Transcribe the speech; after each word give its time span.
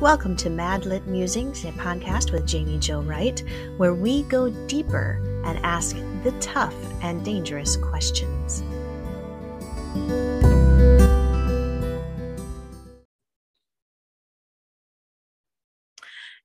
Welcome 0.00 0.34
to 0.36 0.48
Mad 0.48 0.86
Lit 0.86 1.06
Musings, 1.06 1.62
a 1.66 1.72
podcast 1.72 2.32
with 2.32 2.50
Jaime 2.50 2.78
Jo 2.78 3.02
Wright, 3.02 3.44
where 3.76 3.92
we 3.92 4.22
go 4.22 4.48
deeper 4.66 5.20
and 5.44 5.58
ask 5.58 5.94
the 6.24 6.34
tough 6.40 6.74
and 7.02 7.22
dangerous 7.22 7.76
questions. 7.76 8.62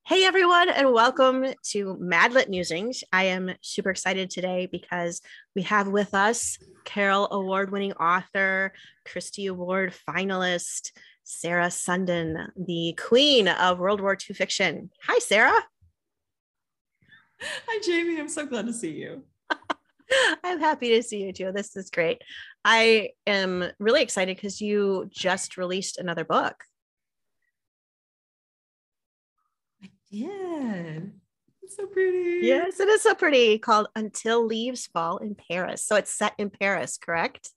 Hey 0.04 0.24
everyone, 0.24 0.68
and 0.68 0.92
welcome 0.92 1.46
to 1.70 1.96
Mad 1.98 2.34
Lit 2.34 2.50
Musings. 2.50 3.04
I 3.10 3.24
am 3.24 3.54
super 3.62 3.88
excited 3.88 4.28
today 4.28 4.68
because 4.70 5.22
we 5.54 5.62
have 5.62 5.88
with 5.88 6.12
us 6.12 6.58
Carol 6.84 7.26
Award 7.30 7.72
winning 7.72 7.94
author, 7.94 8.74
Christy 9.06 9.46
Award 9.46 9.94
finalist, 10.06 10.92
Sarah 11.28 11.70
Sundin, 11.72 12.52
the 12.56 12.96
queen 12.96 13.48
of 13.48 13.80
World 13.80 14.00
War 14.00 14.12
II 14.12 14.32
fiction. 14.32 14.90
Hi, 15.08 15.18
Sarah. 15.18 15.60
Hi, 17.42 17.80
Jaime. 17.84 18.20
I'm 18.20 18.28
so 18.28 18.46
glad 18.46 18.66
to 18.66 18.72
see 18.72 18.92
you. 18.92 19.24
I'm 20.44 20.60
happy 20.60 20.90
to 20.90 21.02
see 21.02 21.24
you 21.24 21.32
too. 21.32 21.50
This 21.52 21.74
is 21.74 21.90
great. 21.90 22.22
I 22.64 23.10
am 23.26 23.64
really 23.80 24.02
excited 24.02 24.36
because 24.36 24.60
you 24.60 25.10
just 25.12 25.56
released 25.56 25.98
another 25.98 26.24
book. 26.24 26.62
I 29.82 29.88
did. 30.12 31.12
It's 31.60 31.76
so 31.76 31.86
pretty. 31.86 32.46
Yes, 32.46 32.78
it 32.78 32.86
is 32.86 33.02
so 33.02 33.16
pretty 33.16 33.58
called 33.58 33.88
Until 33.96 34.46
Leaves 34.46 34.86
Fall 34.86 35.18
in 35.18 35.34
Paris. 35.34 35.82
So 35.82 35.96
it's 35.96 36.12
set 36.12 36.34
in 36.38 36.50
Paris, 36.50 36.96
correct? 36.96 37.50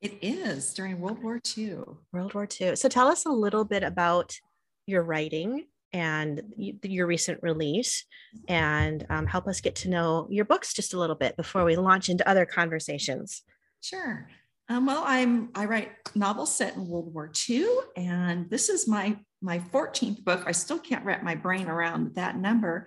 It 0.00 0.18
is 0.22 0.72
during 0.72 0.98
World 0.98 1.22
War 1.22 1.40
II. 1.56 1.78
World 2.12 2.34
War 2.34 2.48
II. 2.60 2.76
So 2.76 2.88
tell 2.88 3.08
us 3.08 3.26
a 3.26 3.30
little 3.30 3.64
bit 3.64 3.82
about 3.82 4.34
your 4.86 5.02
writing 5.02 5.66
and 5.92 6.42
your 6.56 7.06
recent 7.06 7.42
release 7.42 8.04
and 8.48 9.04
um, 9.10 9.26
help 9.26 9.46
us 9.46 9.60
get 9.60 9.74
to 9.76 9.90
know 9.90 10.26
your 10.30 10.44
books 10.44 10.72
just 10.72 10.94
a 10.94 10.98
little 10.98 11.16
bit 11.16 11.36
before 11.36 11.64
we 11.64 11.76
launch 11.76 12.08
into 12.08 12.28
other 12.28 12.46
conversations. 12.46 13.42
Sure. 13.82 14.28
Um, 14.68 14.86
well, 14.86 15.02
I'm 15.04 15.50
I 15.54 15.64
write 15.64 15.90
novels 16.14 16.54
set 16.54 16.76
in 16.76 16.86
World 16.86 17.12
War 17.12 17.30
II, 17.48 17.66
and 17.96 18.48
this 18.48 18.68
is 18.68 18.86
my 18.86 19.18
my 19.42 19.58
14th 19.58 20.22
book. 20.22 20.44
I 20.46 20.52
still 20.52 20.78
can't 20.78 21.04
wrap 21.04 21.24
my 21.24 21.34
brain 21.34 21.66
around 21.66 22.14
that 22.14 22.36
number, 22.36 22.86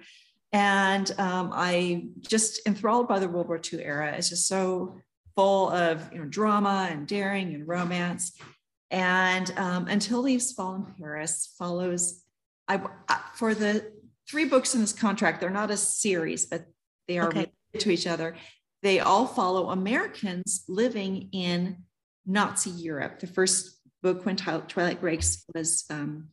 and 0.54 1.12
um, 1.20 1.52
I 1.54 2.08
just 2.22 2.66
enthralled 2.66 3.10
by 3.10 3.20
the 3.20 3.28
World 3.28 3.50
War 3.50 3.60
II 3.60 3.84
era. 3.84 4.14
It's 4.16 4.30
just 4.30 4.48
so 4.48 4.98
full 5.36 5.70
of 5.70 6.12
you 6.12 6.20
know 6.20 6.26
drama 6.26 6.88
and 6.92 7.08
daring 7.08 7.54
and 7.54 7.68
romance. 7.68 8.34
And 8.92 9.52
um, 9.58 9.88
Until 9.88 10.22
Leaves 10.22 10.52
Fall 10.52 10.76
in 10.76 10.86
Paris 11.00 11.54
follows. 11.58 12.22
I 12.68 12.80
for 13.36 13.54
the 13.54 13.92
three 14.30 14.46
books 14.46 14.74
in 14.74 14.82
this 14.82 14.94
contract, 14.94 15.42
they're 15.42 15.50
not 15.50 15.72
a 15.72 15.78
series, 15.78 16.46
but 16.46 16.66
they 17.08 17.18
are 17.18 17.28
okay. 17.28 17.50
related 17.74 17.80
to 17.80 17.92
each 17.92 18.08
other. 18.08 18.36
They 18.82 19.00
all 19.00 19.28
follow 19.28 19.70
Americans 19.70 20.64
living 20.68 21.30
in 21.32 21.78
Nazi 22.26 22.70
Europe. 22.70 23.20
The 23.20 23.28
first 23.28 23.80
book, 24.02 24.26
when 24.26 24.36
Twilight 24.36 25.02
Breaks, 25.02 25.44
was 25.54 25.86
um, 25.90 26.30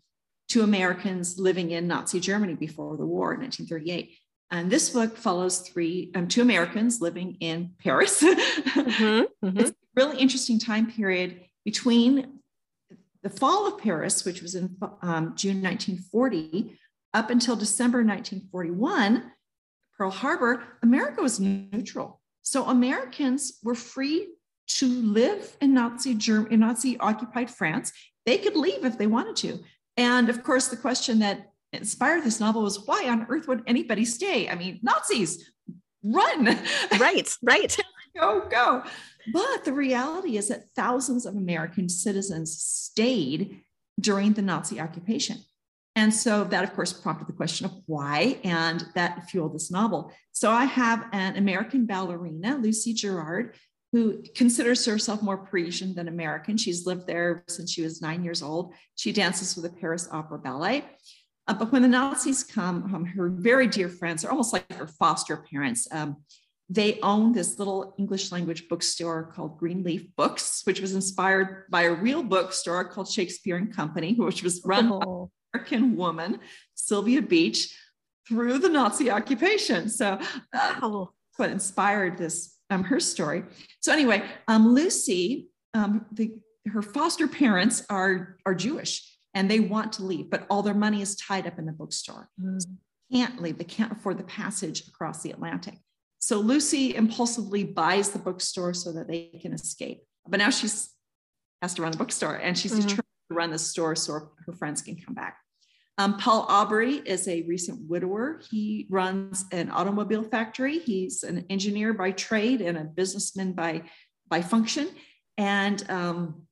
two 0.49 0.63
Americans 0.63 1.39
living 1.39 1.71
in 1.71 1.87
Nazi 1.87 2.21
Germany 2.21 2.55
before 2.55 2.97
the 2.97 3.07
war 3.07 3.33
in 3.35 3.41
1938. 3.41 4.17
And 4.51 4.71
this 4.71 4.91
book 4.91 5.17
follows 5.17 5.61
three, 5.61 6.11
um, 6.15 6.27
two 6.27 6.43
Americans 6.43 7.01
living 7.01 7.37
in 7.41 7.71
Paris. 7.83 8.23
mm-hmm, 8.23 9.47
mm-hmm. 9.47 9.59
It's 9.59 9.71
a 9.71 9.75
really 9.95 10.19
interesting 10.19 10.59
time 10.59 10.91
period 10.91 11.41
between 11.65 12.41
the 13.23 13.31
fall 13.31 13.67
of 13.67 13.79
Paris, 13.79 14.25
which 14.25 14.43
was 14.43 14.55
in 14.55 14.77
um, 15.03 15.35
June 15.37 15.63
1940, 15.63 16.79
up 17.13 17.31
until 17.31 17.57
December 17.57 17.99
1941, 17.99 19.31
Pearl 19.97 20.11
Harbor, 20.11 20.63
America 20.83 21.21
was 21.21 21.39
neutral. 21.39 22.21
So 22.43 22.65
Americans 22.65 23.59
were 23.63 23.75
free 23.75 24.29
to 24.79 24.87
live 24.87 25.57
in 25.61 25.75
Nazi 25.75 26.15
Germany, 26.15 26.55
in 26.55 26.61
Nazi 26.61 26.99
occupied 26.99 27.51
France. 27.51 27.93
They 28.25 28.39
could 28.39 28.57
leave 28.57 28.85
if 28.85 28.97
they 28.97 29.07
wanted 29.07 29.37
to. 29.37 29.59
And 29.97 30.29
of 30.31 30.43
course, 30.43 30.69
the 30.69 30.77
question 30.77 31.19
that 31.19 31.50
inspired 31.73 32.25
this 32.25 32.41
novel 32.41 32.63
was 32.63 32.87
why 32.87 33.09
on 33.09 33.27
earth 33.29 33.49
would 33.49 33.63
anybody 33.67 34.05
stay? 34.05 34.49
I 34.49 34.55
mean, 34.55 34.81
Nazis, 34.83 35.51
run. 36.03 36.59
Right, 36.99 37.37
right. 37.43 37.77
go, 38.17 38.47
go. 38.49 38.83
But 39.33 39.65
the 39.65 39.73
reality 39.73 40.37
is 40.37 40.49
that 40.49 40.71
thousands 40.75 41.27
of 41.27 41.37
American 41.37 41.89
citizens 41.89 42.61
stayed 42.61 43.61
during 44.01 44.33
the 44.33 44.43
Nazi 44.43 44.81
occupation. 44.81 45.39
And 45.97 46.15
so 46.15 46.45
that, 46.45 46.65
of 46.65 46.73
course, 46.75 46.93
prompted 46.93 47.27
the 47.27 47.33
question 47.33 47.67
of 47.67 47.73
why, 47.87 48.39
and 48.45 48.87
that 48.95 49.29
fueled 49.29 49.55
this 49.55 49.71
novel. 49.71 50.13
So 50.33 50.51
I 50.51 50.65
have 50.65 51.07
an 51.13 51.37
American 51.37 51.85
ballerina, 51.85 52.57
Lucy 52.57 52.95
Girard, 52.95 53.57
who 53.93 54.23
considers 54.37 54.87
herself 54.87 55.21
more 55.21 55.37
Parisian 55.37 55.95
than 55.95 56.07
American. 56.07 56.57
She's 56.57 56.87
lived 56.87 57.07
there 57.09 57.45
since 57.49 57.73
she 57.73 57.83
was 57.83 58.01
nine 58.01 58.23
years 58.23 58.41
old. 58.41 58.73
She 58.95 59.13
dances 59.13 59.57
with 59.57 59.65
the 59.65 59.81
Paris 59.81 60.09
Opera 60.13 60.39
Ballet. 60.39 60.85
Uh, 61.51 61.53
but 61.53 61.73
when 61.73 61.83
the 61.83 61.89
Nazis 61.89 62.45
come, 62.45 62.95
um, 62.95 63.05
her 63.05 63.29
very 63.29 63.67
dear 63.67 63.89
friends 63.89 64.25
are 64.25 64.31
almost 64.31 64.53
like 64.53 64.73
her 64.73 64.87
foster 64.87 65.37
parents. 65.37 65.89
Um, 65.91 66.19
they 66.69 67.01
own 67.01 67.33
this 67.33 67.59
little 67.59 67.93
English 67.99 68.31
language 68.31 68.69
bookstore 68.69 69.33
called 69.35 69.59
Greenleaf 69.59 70.15
Books, 70.15 70.63
which 70.63 70.81
was 70.81 70.95
inspired 70.95 71.65
by 71.69 71.83
a 71.83 71.93
real 71.93 72.23
bookstore 72.23 72.85
called 72.85 73.09
Shakespeare 73.11 73.57
and 73.57 73.75
Company, 73.75 74.15
which 74.19 74.45
was 74.45 74.63
run 74.65 74.93
oh. 74.93 75.01
by 75.01 75.07
an 75.59 75.65
American 75.67 75.97
woman, 75.97 76.39
Sylvia 76.77 77.21
Beach, 77.21 77.77
through 78.29 78.59
the 78.59 78.69
Nazi 78.69 79.11
occupation. 79.11 79.89
So 79.89 80.21
uh, 80.53 81.05
what 81.37 81.51
inspired 81.51 82.17
this 82.17 82.59
um, 82.71 82.85
her 82.85 83.01
story. 83.01 83.43
So 83.81 83.93
anyway, 83.93 84.23
um, 84.47 84.73
Lucy, 84.73 85.49
um, 85.75 86.07
the, 86.13 86.33
her 86.69 86.83
foster 86.83 87.27
parents 87.27 87.83
are 87.91 88.37
are 88.47 88.55
Jewish, 88.55 89.19
and 89.35 89.51
they 89.51 89.61
want 89.61 89.93
to 89.95 90.05
leave, 90.05 90.31
but 90.31 90.47
all 90.51 90.63
their 90.63 90.75
money 90.75 91.03
is 91.03 91.17
tied 91.17 91.47
up 91.47 91.59
in 91.59 91.67
the 91.67 91.73
bookstore. 91.73 92.29
Mm. 92.41 92.61
So 92.61 92.69
can't 93.13 93.41
leave. 93.43 93.59
They 93.59 93.65
can't 93.65 93.93
afford 93.93 94.19
the 94.19 94.25
passage 94.25 94.87
across 94.89 95.23
the 95.23 95.31
Atlantic. 95.31 95.75
So 96.19 96.39
Lucy 96.39 96.95
impulsively 96.95 97.65
buys 97.65 98.11
the 98.11 98.19
bookstore 98.19 98.75
so 98.75 98.93
that 98.93 99.09
they 99.09 99.39
can 99.41 99.53
escape. 99.53 100.03
But 100.29 100.39
now 100.39 100.51
she's 100.51 100.91
has 101.63 101.75
to 101.75 101.83
run 101.83 101.93
the 101.93 101.99
bookstore, 101.99 102.37
and 102.37 102.57
she's 102.57 102.73
mm-hmm. 102.73 102.81
determined 102.81 103.05
to 103.31 103.35
run 103.35 103.51
the 103.51 103.59
store 103.59 103.95
so 103.95 104.31
her 104.47 104.53
friends 104.55 104.81
can 104.81 104.97
come 104.97 105.15
back. 105.15 105.37
Um, 105.99 106.17
Paul 106.17 106.47
Aubrey 106.49 106.95
is 106.95 107.29
a 107.29 107.43
recent 107.43 107.87
widower. 107.87 108.41
He 108.51 108.87
runs 108.89 109.45
an 109.53 109.71
automobile 109.71 110.23
factory. 110.23 110.79
He's 110.79 111.23
an 111.23 111.45
engineer 111.51 111.93
by 111.93 112.13
trade 112.13 112.63
and 112.63 112.79
a 112.79 112.85
businessman 112.85 113.53
by, 113.53 113.83
by 114.29 114.41
function. 114.41 114.89
And 115.37 115.85
um, 115.91 116.47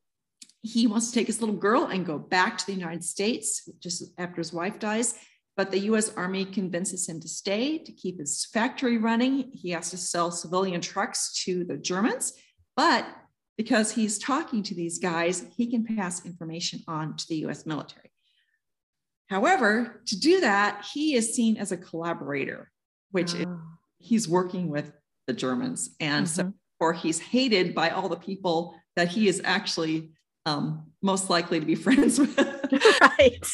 he 0.63 0.87
wants 0.87 1.09
to 1.09 1.15
take 1.15 1.27
his 1.27 1.41
little 1.41 1.57
girl 1.57 1.85
and 1.85 2.07
go 2.07 2.19
back 2.19 2.59
to 2.59 2.67
the 2.67 2.73
United 2.73 3.05
States 3.05 3.69
just 3.81 4.05
after 4.19 4.37
his 4.37 4.53
wife 4.53 4.79
dies. 4.79 5.15
But 5.57 5.71
the 5.71 5.81
US 5.81 6.15
Army 6.17 6.45
convinces 6.45 7.09
him 7.09 7.21
to 7.21 7.29
stay 7.29 7.79
to 7.79 7.93
keep 7.93 8.19
his 8.19 8.47
factory 8.53 8.99
running. 8.99 9.51
He 9.53 9.71
has 9.71 9.91
to 9.91 9.97
sell 9.97 10.31
civilian 10.31 10.81
trucks 10.81 11.43
to 11.45 11.65
the 11.65 11.77
Germans. 11.77 12.33
But 12.77 13.07
because 13.57 13.91
he's 13.91 14.19
talking 14.19 14.63
to 14.63 14.75
these 14.75 14.99
guys, 14.99 15.45
he 15.57 15.67
can 15.67 15.85
pass 15.85 16.25
information 16.25 16.81
on 16.87 17.17
to 17.17 17.27
the 17.29 17.47
US 17.47 17.67
military. 17.67 18.11
However, 19.29 20.01
to 20.07 20.19
do 20.19 20.41
that, 20.41 20.87
he 20.93 21.15
is 21.15 21.35
seen 21.35 21.57
as 21.57 21.73
a 21.73 21.77
collaborator, 21.77 22.71
which 23.11 23.35
oh. 23.35 23.39
is, 23.39 23.47
he's 23.99 24.29
working 24.29 24.69
with 24.69 24.93
the 25.27 25.33
Germans. 25.33 25.91
And 26.01 26.27
mm-hmm. 26.27 26.49
so, 26.49 26.53
or 26.81 26.93
he's 26.93 27.19
hated 27.19 27.75
by 27.75 27.91
all 27.91 28.09
the 28.09 28.17
people 28.17 28.77
that 28.97 29.09
he 29.09 29.29
is 29.29 29.41
actually 29.45 30.13
um, 30.49 30.87
most 31.03 31.31
likely 31.31 31.61
to 31.61 31.67
be 31.67 31.75
friends 31.87 32.19
with. 32.19 32.37
right. 33.01 33.47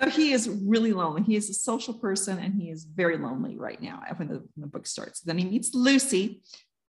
So 0.00 0.10
he 0.10 0.32
is 0.32 0.48
really 0.48 0.92
lonely. 0.92 1.22
He 1.22 1.36
is 1.36 1.48
a 1.48 1.54
social 1.54 1.94
person 1.94 2.38
and 2.38 2.54
he 2.54 2.70
is 2.70 2.84
very 2.84 3.16
lonely 3.16 3.56
right 3.56 3.80
now 3.80 4.02
when 4.16 4.28
the, 4.28 4.34
when 4.34 4.48
the 4.58 4.66
book 4.66 4.86
starts. 4.86 5.20
Then 5.20 5.38
he 5.38 5.44
meets 5.44 5.72
Lucy. 5.74 6.42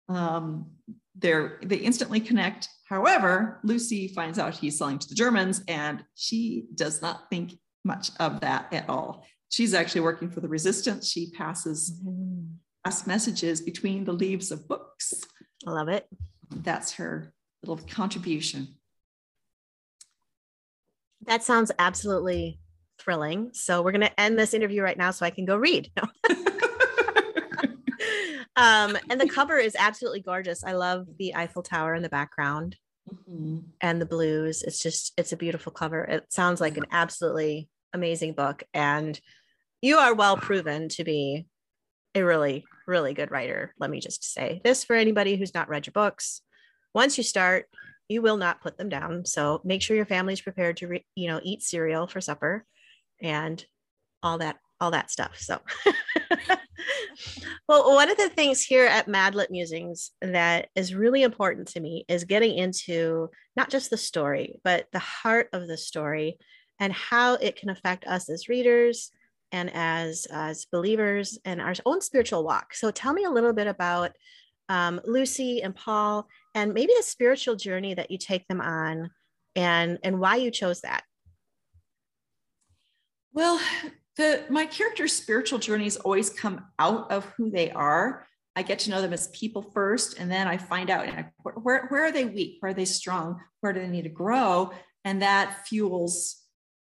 Um, 0.08 0.70
they're, 1.16 1.58
they 1.62 1.76
instantly 1.76 2.20
connect. 2.20 2.68
However, 2.88 3.60
Lucy 3.62 4.08
finds 4.08 4.38
out 4.38 4.54
he's 4.54 4.78
selling 4.78 4.98
to 4.98 5.08
the 5.08 5.14
Germans 5.14 5.62
and 5.68 6.02
she 6.14 6.64
does 6.74 7.02
not 7.02 7.28
think 7.30 7.52
much 7.84 8.10
of 8.18 8.40
that 8.40 8.72
at 8.72 8.88
all. 8.88 9.26
She's 9.50 9.74
actually 9.74 10.00
working 10.00 10.30
for 10.30 10.40
the 10.40 10.48
resistance. 10.48 11.10
She 11.10 11.30
passes 11.30 12.00
mm-hmm. 12.04 12.46
pass 12.84 13.06
messages 13.06 13.60
between 13.60 14.04
the 14.04 14.12
leaves 14.12 14.50
of 14.50 14.66
books. 14.66 15.12
I 15.66 15.70
love 15.70 15.88
it. 15.88 16.08
That's 16.50 16.92
her 16.94 17.32
little 17.62 17.84
contribution. 17.86 18.76
That 21.26 21.42
sounds 21.42 21.70
absolutely 21.78 22.58
thrilling. 22.98 23.50
So 23.52 23.82
we're 23.82 23.92
going 23.92 24.02
to 24.02 24.20
end 24.20 24.38
this 24.38 24.54
interview 24.54 24.82
right 24.82 24.96
now 24.96 25.10
so 25.10 25.26
I 25.26 25.30
can 25.30 25.44
go 25.44 25.56
read. 25.56 25.90
um, 28.56 28.96
and 29.10 29.20
the 29.20 29.28
cover 29.32 29.56
is 29.56 29.76
absolutely 29.78 30.20
gorgeous. 30.20 30.64
I 30.64 30.72
love 30.72 31.06
the 31.18 31.34
Eiffel 31.34 31.62
Tower 31.62 31.94
in 31.94 32.02
the 32.02 32.08
background 32.08 32.76
mm-hmm. 33.10 33.58
and 33.80 34.00
the 34.00 34.06
blues. 34.06 34.62
It's 34.62 34.82
just, 34.82 35.12
it's 35.16 35.32
a 35.32 35.36
beautiful 35.36 35.72
cover. 35.72 36.04
It 36.04 36.32
sounds 36.32 36.60
like 36.60 36.76
an 36.76 36.86
absolutely 36.90 37.68
amazing 37.92 38.34
book. 38.34 38.62
And 38.72 39.18
you 39.80 39.98
are 39.98 40.14
well 40.14 40.36
proven 40.36 40.88
to 40.90 41.04
be 41.04 41.46
a 42.14 42.22
really, 42.22 42.64
really 42.86 43.12
good 43.14 43.30
writer. 43.30 43.74
Let 43.78 43.90
me 43.90 44.00
just 44.00 44.24
say 44.24 44.60
this 44.64 44.84
for 44.84 44.96
anybody 44.96 45.36
who's 45.36 45.54
not 45.54 45.68
read 45.68 45.86
your 45.86 45.92
books. 45.92 46.42
Once 46.94 47.18
you 47.18 47.24
start, 47.24 47.66
you 48.08 48.22
will 48.22 48.36
not 48.36 48.60
put 48.60 48.76
them 48.76 48.88
down. 48.88 49.24
So 49.24 49.60
make 49.64 49.82
sure 49.82 49.96
your 49.96 50.06
family's 50.06 50.40
prepared 50.40 50.78
to, 50.78 50.88
re- 50.88 51.06
you 51.14 51.28
know, 51.28 51.40
eat 51.42 51.62
cereal 51.62 52.06
for 52.06 52.20
supper 52.20 52.64
and 53.22 53.64
all 54.22 54.38
that, 54.38 54.56
all 54.80 54.90
that 54.90 55.10
stuff. 55.10 55.38
So, 55.38 55.60
well, 57.68 57.94
one 57.94 58.10
of 58.10 58.16
the 58.16 58.28
things 58.28 58.62
here 58.62 58.86
at 58.86 59.08
Madlit 59.08 59.50
Musings 59.50 60.10
that 60.20 60.68
is 60.74 60.94
really 60.94 61.22
important 61.22 61.68
to 61.68 61.80
me 61.80 62.04
is 62.08 62.24
getting 62.24 62.56
into 62.56 63.30
not 63.56 63.70
just 63.70 63.90
the 63.90 63.96
story, 63.96 64.60
but 64.64 64.86
the 64.92 64.98
heart 64.98 65.48
of 65.52 65.66
the 65.66 65.78
story 65.78 66.38
and 66.80 66.92
how 66.92 67.34
it 67.34 67.56
can 67.56 67.70
affect 67.70 68.06
us 68.06 68.28
as 68.28 68.48
readers 68.48 69.10
and 69.52 69.70
as 69.72 70.26
as 70.32 70.66
believers 70.66 71.38
and 71.44 71.60
our 71.60 71.74
own 71.86 72.00
spiritual 72.00 72.44
walk. 72.44 72.74
So 72.74 72.90
tell 72.90 73.12
me 73.12 73.24
a 73.24 73.30
little 73.30 73.52
bit 73.52 73.68
about 73.68 74.12
um, 74.68 75.00
Lucy 75.04 75.62
and 75.62 75.74
Paul 75.74 76.28
and 76.54 76.72
maybe 76.72 76.92
the 76.96 77.02
spiritual 77.02 77.56
journey 77.56 77.94
that 77.94 78.10
you 78.10 78.18
take 78.18 78.46
them 78.48 78.60
on 78.60 79.10
and 79.56 79.98
and 80.02 80.20
why 80.20 80.36
you 80.36 80.50
chose 80.50 80.80
that. 80.80 81.04
Well, 83.32 83.60
the 84.16 84.44
my 84.48 84.66
character's 84.66 85.12
spiritual 85.12 85.58
journeys 85.58 85.96
always 85.96 86.30
come 86.30 86.64
out 86.78 87.10
of 87.10 87.24
who 87.36 87.50
they 87.50 87.70
are. 87.70 88.26
I 88.56 88.62
get 88.62 88.78
to 88.80 88.90
know 88.90 89.02
them 89.02 89.12
as 89.12 89.28
people 89.28 89.62
first, 89.62 90.18
and 90.18 90.30
then 90.30 90.46
I 90.46 90.56
find 90.56 90.88
out 90.88 91.08
where, 91.42 91.86
where 91.86 92.04
are 92.04 92.12
they 92.12 92.24
weak, 92.24 92.58
where 92.60 92.70
are 92.70 92.74
they 92.74 92.84
strong, 92.84 93.40
where 93.60 93.72
do 93.72 93.80
they 93.80 93.88
need 93.88 94.02
to 94.02 94.08
grow, 94.08 94.70
and 95.04 95.22
that 95.22 95.66
fuels 95.66 96.43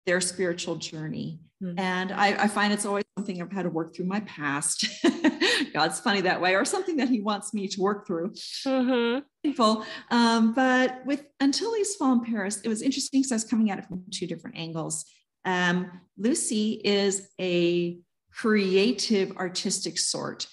their 0.09 0.19
spiritual 0.19 0.75
journey. 0.75 1.39
Mm-hmm. 1.61 1.77
And 1.77 2.11
I, 2.11 2.29
I, 2.29 2.47
find 2.47 2.73
it's 2.73 2.85
always 2.85 3.03
something 3.15 3.39
I've 3.39 3.51
had 3.51 3.63
to 3.63 3.69
work 3.69 3.93
through 3.93 4.07
my 4.07 4.21
past. 4.21 4.87
God's 5.73 5.99
funny 5.99 6.21
that 6.21 6.41
way, 6.41 6.55
or 6.55 6.65
something 6.65 6.97
that 6.97 7.09
He 7.09 7.21
wants 7.21 7.53
me 7.53 7.67
to 7.67 7.79
work 7.79 8.07
through. 8.07 8.33
Mm-hmm. 8.65 9.61
Um, 10.09 10.53
but 10.53 11.05
with 11.05 11.25
Until 11.39 11.73
Leaves 11.73 11.95
Fall 11.95 12.13
in 12.13 12.21
Paris, 12.21 12.59
it 12.61 12.69
was 12.69 12.81
interesting 12.81 13.21
because 13.21 13.31
I 13.31 13.35
was 13.35 13.43
coming 13.43 13.69
at 13.69 13.77
it 13.77 13.85
from 13.85 14.03
two 14.09 14.25
different 14.25 14.57
angles. 14.57 15.05
Um, 15.45 15.91
Lucy 16.17 16.81
is 16.83 17.29
a 17.39 17.99
creative, 18.33 19.37
artistic 19.37 19.99
sort. 19.99 20.47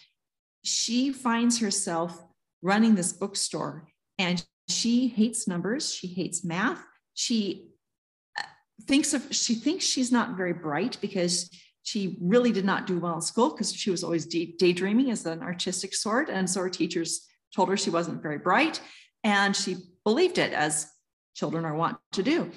She 0.65 1.13
finds 1.13 1.61
herself 1.61 2.23
running 2.61 2.95
this 2.95 3.15
bookstore 3.15 3.89
and 4.19 4.45
she 4.69 5.09
hates 5.09 5.49
numbers, 5.49 5.95
she 5.95 6.09
hates 6.09 6.45
math. 6.45 6.85
She 7.15 7.71
thinks 8.83 9.15
of 9.15 9.27
she 9.31 9.55
thinks 9.55 9.85
she's 9.85 10.13
not 10.13 10.37
very 10.37 10.53
bright 10.53 10.99
because 11.01 11.51
she 11.83 12.19
really 12.21 12.53
did 12.53 12.65
not 12.65 12.87
do 12.87 12.99
well 12.99 13.15
in 13.15 13.21
school 13.21 13.51
because 13.51 13.73
she 13.73 13.91
was 13.91 14.05
always 14.05 14.27
daydreaming 14.27 15.11
as 15.11 15.25
an 15.25 15.43
artistic 15.43 15.95
sort 15.95 16.29
and 16.29 16.49
so 16.49 16.61
her 16.61 16.71
teachers 16.71 17.27
told 17.55 17.69
her 17.69 17.77
she 17.77 17.91
wasn't 17.91 18.23
very 18.23 18.39
bright 18.39 18.81
and 19.25 19.57
she 19.57 19.77
believed 20.05 20.39
it 20.39 20.53
as 20.53 20.87
children 21.35 21.65
are 21.65 21.75
wont 21.75 21.97
to 22.13 22.23
do 22.23 22.51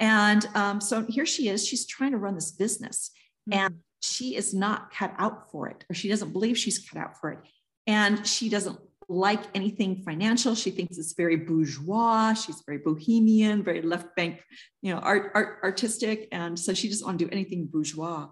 and 0.00 0.46
um, 0.54 0.80
so 0.80 1.04
here 1.08 1.26
she 1.26 1.48
is, 1.48 1.66
she's 1.66 1.86
trying 1.86 2.12
to 2.12 2.18
run 2.18 2.34
this 2.34 2.50
business 2.50 3.10
mm-hmm. 3.48 3.58
and 3.58 3.78
she 4.02 4.36
is 4.36 4.52
not 4.52 4.92
cut 4.92 5.14
out 5.18 5.50
for 5.50 5.68
it, 5.68 5.84
or 5.88 5.94
she 5.94 6.08
doesn't 6.08 6.32
believe 6.32 6.58
she's 6.58 6.78
cut 6.78 7.00
out 7.00 7.18
for 7.18 7.30
it. 7.30 7.38
And 7.86 8.26
she 8.26 8.48
doesn't 8.48 8.78
like 9.08 9.42
anything 9.54 10.02
financial. 10.04 10.54
She 10.54 10.70
thinks 10.70 10.98
it's 10.98 11.14
very 11.14 11.36
bourgeois. 11.36 12.34
She's 12.34 12.62
very 12.66 12.78
bohemian, 12.78 13.62
very 13.62 13.82
left 13.82 14.14
bank, 14.16 14.42
you 14.82 14.94
know, 14.94 15.00
art, 15.00 15.32
art 15.34 15.58
artistic. 15.62 16.28
And 16.32 16.58
so 16.58 16.74
she 16.74 16.88
doesn't 16.88 17.06
want 17.06 17.18
to 17.18 17.24
do 17.24 17.30
anything 17.30 17.66
bourgeois. 17.66 18.28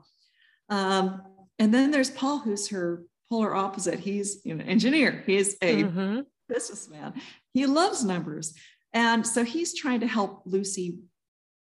Um, 0.69 1.23
and 1.59 1.73
then 1.73 1.91
there's 1.91 2.11
Paul, 2.11 2.39
who's 2.39 2.69
her 2.69 3.05
polar 3.31 3.55
opposite. 3.55 4.01
He's 4.01 4.45
you 4.45 4.55
know, 4.55 4.63
an 4.63 4.69
engineer. 4.69 5.23
He's 5.27 5.57
a 5.63 5.85
mm-hmm. 5.85 6.21
businessman. 6.49 7.15
He 7.53 7.67
loves 7.67 8.05
numbers. 8.05 8.55
And 8.93 9.27
so 9.27 9.45
he's 9.45 9.75
trying 9.75 10.01
to 10.01 10.07
help 10.07 10.43
Lucy 10.45 10.99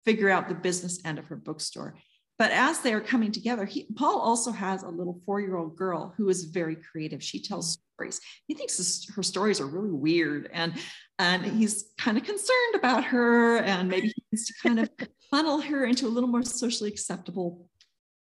figure 0.05 0.31
out 0.31 0.49
the 0.49 0.55
business 0.55 1.01
end 1.05 1.19
of 1.19 1.27
her 1.27 1.37
bookstore. 1.37 1.97
But 2.39 2.53
as 2.53 2.81
they 2.81 2.93
are 2.93 3.01
coming 3.01 3.33
together, 3.33 3.65
he, 3.65 3.87
Paul 3.97 4.21
also 4.21 4.53
has 4.53 4.83
a 4.83 4.89
little 4.89 5.21
four 5.25 5.41
year 5.41 5.57
old 5.57 5.77
girl 5.77 6.15
who 6.17 6.29
is 6.29 6.45
very 6.45 6.77
creative. 6.77 7.23
She 7.23 7.41
tells 7.41 7.79
stories. 7.97 8.21
He 8.47 8.55
thinks 8.55 8.77
this, 8.77 9.09
her 9.15 9.23
stories 9.23 9.61
are 9.61 9.67
really 9.67 9.93
weird, 9.93 10.51
and 10.53 10.75
and 11.19 11.45
he's 11.45 11.93
kind 11.99 12.19
of 12.19 12.25
concerned 12.25 12.75
about 12.75 13.05
her, 13.05 13.59
and 13.59 13.89
maybe 13.89 14.09
he 14.09 14.25
needs 14.31 14.47
to 14.47 14.55
kind 14.63 14.81
of 14.81 14.91
funnel 15.31 15.61
her 15.61 15.85
into 15.85 16.07
a 16.07 16.09
little 16.09 16.29
more 16.29 16.43
socially 16.43 16.91
acceptable 16.91 17.69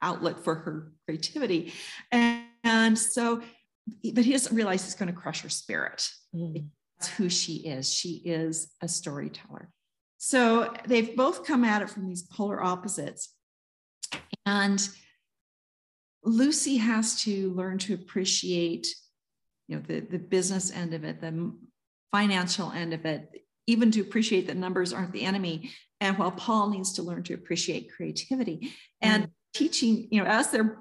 outlet 0.01 0.43
for 0.43 0.55
her 0.55 0.91
creativity. 1.05 1.73
And, 2.11 2.43
and 2.63 2.97
so, 2.97 3.41
but 4.13 4.23
he 4.23 4.31
doesn't 4.31 4.55
realize 4.55 4.83
he's 4.83 4.95
going 4.95 5.13
to 5.13 5.19
crush 5.19 5.41
her 5.41 5.49
spirit. 5.49 6.07
Mm. 6.33 6.67
That's 6.97 7.09
who 7.09 7.29
she 7.29 7.57
is. 7.67 7.91
She 7.91 8.21
is 8.25 8.71
a 8.81 8.87
storyteller. 8.87 9.69
So 10.17 10.73
they've 10.85 11.15
both 11.15 11.45
come 11.45 11.63
at 11.63 11.81
it 11.81 11.89
from 11.89 12.07
these 12.07 12.23
polar 12.23 12.63
opposites. 12.63 13.33
And 14.45 14.87
Lucy 16.23 16.77
has 16.77 17.21
to 17.23 17.51
learn 17.53 17.77
to 17.79 17.93
appreciate, 17.93 18.87
you 19.67 19.75
know, 19.75 19.83
the, 19.85 19.99
the 19.99 20.19
business 20.19 20.71
end 20.71 20.93
of 20.93 21.03
it, 21.03 21.21
the 21.21 21.53
financial 22.11 22.71
end 22.71 22.93
of 22.93 23.05
it, 23.05 23.43
even 23.67 23.91
to 23.91 24.01
appreciate 24.01 24.47
that 24.47 24.57
numbers 24.57 24.93
aren't 24.93 25.11
the 25.11 25.23
enemy. 25.23 25.71
And 25.99 26.17
while 26.17 26.31
Paul 26.31 26.69
needs 26.69 26.93
to 26.93 27.03
learn 27.03 27.23
to 27.23 27.33
appreciate 27.33 27.91
creativity 27.91 28.73
and 29.01 29.25
mm. 29.25 29.29
teaching, 29.53 30.07
you 30.11 30.23
know, 30.23 30.29
as 30.29 30.49
they're 30.49 30.77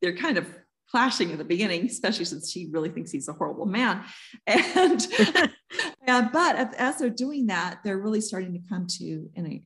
they're 0.00 0.16
kind 0.16 0.36
of 0.36 0.46
clashing 0.90 1.32
at 1.32 1.38
the 1.38 1.44
beginning, 1.44 1.86
especially 1.86 2.26
since 2.26 2.50
she 2.50 2.68
really 2.70 2.90
thinks 2.90 3.10
he's 3.10 3.28
a 3.28 3.32
horrible 3.32 3.66
man. 3.66 4.04
And, 4.46 5.06
and 6.06 6.32
but 6.32 6.74
as 6.74 6.98
they're 6.98 7.08
doing 7.08 7.46
that, 7.46 7.80
they're 7.82 7.98
really 7.98 8.20
starting 8.20 8.52
to 8.52 8.68
come 8.68 8.86
to 8.98 9.30
in 9.34 9.46
a 9.46 9.62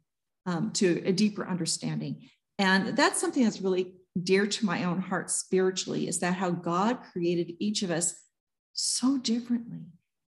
um, 0.48 0.70
to 0.74 1.02
a 1.04 1.12
deeper 1.12 1.46
understanding. 1.46 2.28
And 2.58 2.96
that's 2.96 3.20
something 3.20 3.42
that's 3.42 3.60
really 3.60 3.94
dear 4.22 4.46
to 4.46 4.64
my 4.64 4.84
own 4.84 5.00
heart 5.00 5.30
spiritually 5.30 6.06
is 6.08 6.20
that 6.20 6.34
how 6.34 6.50
God 6.50 6.98
created 7.12 7.54
each 7.58 7.82
of 7.82 7.90
us 7.90 8.14
so 8.76 9.18
differently. 9.18 9.86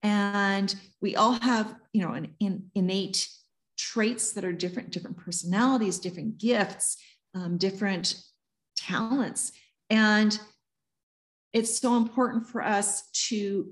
And 0.03 0.75
we 1.03 1.17
all 1.17 1.33
have, 1.33 1.75
you 1.93 2.01
know, 2.01 2.13
an, 2.13 2.35
an 2.41 2.71
innate 2.75 3.29
traits 3.77 4.33
that 4.33 4.45
are 4.45 4.53
different, 4.53 4.91
different 4.91 5.19
personalities, 5.19 5.99
different 5.99 6.39
gifts, 6.39 6.97
um, 7.35 7.59
different 7.59 8.15
talents. 8.77 9.53
And 9.91 10.39
it's 11.53 11.79
so 11.79 11.97
important 11.97 12.47
for 12.47 12.63
us 12.63 13.09
to 13.29 13.69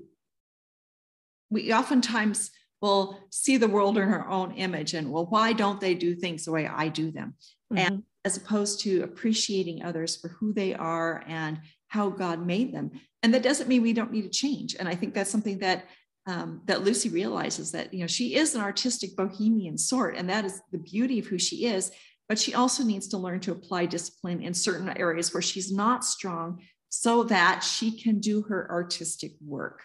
we 1.49 1.73
oftentimes 1.73 2.51
will 2.81 3.19
see 3.29 3.57
the 3.57 3.67
world 3.67 3.97
in 3.97 4.03
our 4.03 4.27
own 4.27 4.51
image 4.53 4.93
and 4.93 5.11
well 5.11 5.25
why 5.25 5.53
don't 5.53 5.79
they 5.79 5.93
do 5.93 6.15
things 6.15 6.45
the 6.45 6.51
way 6.51 6.67
i 6.67 6.87
do 6.89 7.11
them 7.11 7.35
mm-hmm. 7.71 7.77
and 7.77 8.03
as 8.25 8.37
opposed 8.37 8.81
to 8.81 9.03
appreciating 9.03 9.83
others 9.83 10.15
for 10.15 10.29
who 10.29 10.53
they 10.53 10.73
are 10.73 11.23
and 11.27 11.59
how 11.87 12.09
god 12.09 12.45
made 12.45 12.73
them 12.73 12.91
and 13.23 13.33
that 13.33 13.43
doesn't 13.43 13.69
mean 13.69 13.81
we 13.81 13.93
don't 13.93 14.11
need 14.11 14.23
to 14.23 14.29
change 14.29 14.75
and 14.79 14.87
i 14.87 14.95
think 14.95 15.13
that's 15.13 15.31
something 15.31 15.59
that 15.59 15.85
um, 16.27 16.61
that 16.65 16.83
lucy 16.83 17.09
realizes 17.09 17.71
that 17.71 17.93
you 17.93 18.01
know 18.01 18.07
she 18.07 18.35
is 18.35 18.53
an 18.53 18.61
artistic 18.61 19.15
bohemian 19.15 19.77
sort 19.77 20.15
and 20.17 20.29
that 20.29 20.45
is 20.45 20.61
the 20.71 20.77
beauty 20.77 21.19
of 21.19 21.27
who 21.27 21.37
she 21.37 21.65
is 21.65 21.91
but 22.27 22.37
she 22.37 22.53
also 22.53 22.83
needs 22.83 23.07
to 23.07 23.17
learn 23.17 23.39
to 23.41 23.51
apply 23.51 23.85
discipline 23.85 24.41
in 24.41 24.53
certain 24.53 24.89
areas 24.97 25.33
where 25.33 25.41
she's 25.41 25.71
not 25.71 26.03
strong 26.03 26.61
so 26.89 27.23
that 27.23 27.63
she 27.63 27.91
can 27.91 28.19
do 28.19 28.41
her 28.43 28.69
artistic 28.69 29.33
work. 29.45 29.83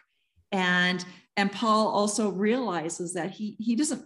And, 0.51 1.05
and 1.37 1.51
Paul 1.51 1.89
also 1.89 2.31
realizes 2.31 3.15
that 3.15 3.31
he, 3.31 3.57
he 3.59 3.77
doesn't 3.77 4.05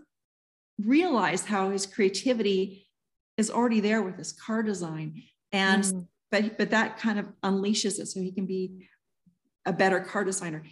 realize 0.79 1.45
how 1.45 1.71
his 1.71 1.87
creativity 1.87 2.87
is 3.37 3.51
already 3.51 3.81
there 3.81 4.03
with 4.03 4.17
his 4.17 4.33
car 4.33 4.63
design. 4.63 5.23
And 5.53 5.83
mm. 5.83 6.07
But 6.31 6.59
but 6.59 6.71
that 6.71 6.99
kind 6.99 7.19
of 7.19 7.27
unleashes 7.43 7.99
it 7.99 8.07
so 8.07 8.21
he 8.21 8.33
can 8.33 8.47
be 8.47 8.89
a 9.65 9.73
better 9.73 10.01
car 10.01 10.25
designer. 10.25 10.63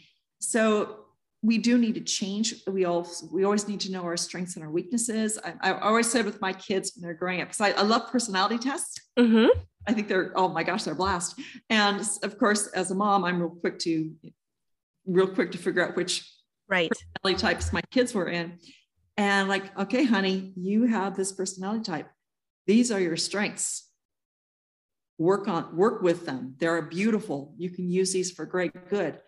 So 0.41 1.05
we 1.43 1.59
do 1.59 1.77
need 1.77 1.95
to 1.95 2.01
change. 2.01 2.55
We 2.67 2.87
all 2.87 3.07
we 3.31 3.45
always 3.45 3.69
need 3.69 3.81
to 3.81 3.93
know 3.93 4.03
our 4.03 4.17
strengths 4.17 4.57
and 4.57 4.65
our 4.65 4.71
weaknesses. 4.71 5.39
I, 5.45 5.73
I 5.73 5.81
always 5.81 6.11
said 6.11 6.25
with 6.25 6.41
my 6.41 6.55
kids 6.55 6.93
when 6.95 7.03
they're 7.03 7.15
growing 7.15 7.43
up, 7.43 7.49
because 7.49 7.61
I, 7.61 7.71
I, 7.79 7.83
love 7.83 8.11
personality 8.11 8.57
tests. 8.57 8.99
Mm-hmm. 9.19 9.49
I 9.87 9.93
think 9.93 10.09
they're, 10.09 10.33
oh 10.35 10.49
my 10.49 10.63
gosh, 10.63 10.85
they're 10.85 10.95
blast. 10.95 11.39
And 11.69 12.01
of 12.23 12.39
course, 12.39 12.69
as 12.69 12.91
a 12.91 12.95
mom, 12.95 13.25
I'm 13.25 13.41
real 13.41 13.51
quick 13.51 13.79
to 13.81 14.11
real 15.07 15.27
quick 15.27 15.53
to 15.53 15.59
figure 15.59 15.87
out 15.87 15.97
which 15.97 16.27
right 16.67 16.91
personality 16.91 17.41
types 17.41 17.73
my 17.75 17.83
kids 17.91 18.15
were 18.15 18.29
in. 18.29 18.59
And 19.19 19.49
like, 19.49 19.79
okay, 19.79 20.05
honey, 20.05 20.53
you 20.57 20.85
have 20.85 21.15
this 21.15 21.31
personality 21.31 21.85
type. 21.85 22.09
These 22.67 22.91
are 22.91 22.99
your 22.99 23.17
strengths. 23.17 23.91
Work 25.19 25.47
on, 25.49 25.77
work 25.77 26.03
with 26.03 26.27
them. 26.27 26.57
They're 26.59 26.83
beautiful. 26.83 27.55
You 27.57 27.71
can 27.71 27.89
use 27.89 28.13
these 28.13 28.31
for 28.31 28.45
great 28.47 28.89
good. 28.89 29.21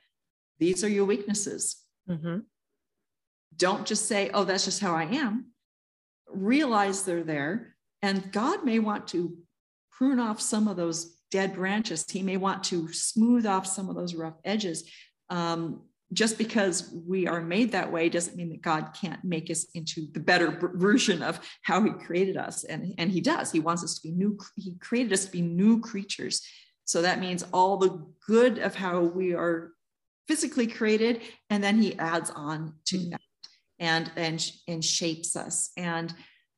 These 0.59 0.83
are 0.83 0.89
your 0.89 1.05
weaknesses. 1.05 1.83
Mm-hmm. 2.09 2.39
Don't 3.57 3.87
just 3.87 4.07
say, 4.07 4.31
oh, 4.35 4.45
that's 4.45 4.65
just 4.65 4.81
how 4.81 4.95
I 4.95 5.05
am. 5.05 5.53
Realize 6.29 7.03
they're 7.03 7.23
there. 7.23 7.77
And 8.03 8.33
God 8.33 8.65
may 8.65 8.79
want 8.79 9.09
to 9.09 9.37
prune 9.91 10.21
off 10.21 10.41
some 10.41 10.69
of 10.69 10.77
those 10.77 11.17
dead 11.31 11.55
branches. 11.55 12.05
He 12.09 12.23
may 12.23 12.37
want 12.37 12.65
to 12.65 12.93
smooth 12.93 13.47
off 13.47 13.67
some 13.67 13.89
of 13.89 13.97
those 13.97 14.15
rough 14.15 14.37
edges. 14.45 14.91
Um, 15.31 15.83
just 16.13 16.39
because 16.39 16.93
we 17.07 17.27
are 17.27 17.41
made 17.41 17.73
that 17.73 17.91
way 17.91 18.09
doesn't 18.09 18.37
mean 18.37 18.51
that 18.51 18.63
God 18.63 18.97
can't 19.01 19.23
make 19.25 19.51
us 19.51 19.67
into 19.75 20.07
the 20.13 20.21
better 20.21 20.51
version 20.75 21.23
of 21.23 21.41
how 21.63 21.83
He 21.83 21.91
created 21.91 22.37
us. 22.37 22.65
And, 22.65 22.95
and 22.99 23.11
He 23.11 23.21
does. 23.21 23.51
He 23.51 23.61
wants 23.61 23.83
us 23.83 23.99
to 23.99 24.09
be 24.09 24.15
new, 24.15 24.39
He 24.57 24.77
created 24.81 25.13
us 25.13 25.25
to 25.25 25.33
be 25.33 25.43
new 25.43 25.81
creatures. 25.81 26.43
So 26.85 27.03
that 27.03 27.21
means 27.21 27.45
all 27.53 27.77
the 27.77 28.07
good 28.27 28.59
of 28.59 28.77
how 28.77 29.01
we 29.01 29.35
are 29.35 29.73
physically 30.29 30.67
created, 30.67 31.23
and 31.51 31.63
then 31.63 31.83
He 31.83 31.99
adds 31.99 32.31
on 32.31 32.75
to 32.87 32.99
mm. 32.99 33.11
that 33.11 33.21
and 33.79 34.11
and 34.17 34.53
and 34.69 34.85
shapes 34.85 35.37
us. 35.37 35.71
And 35.77 36.15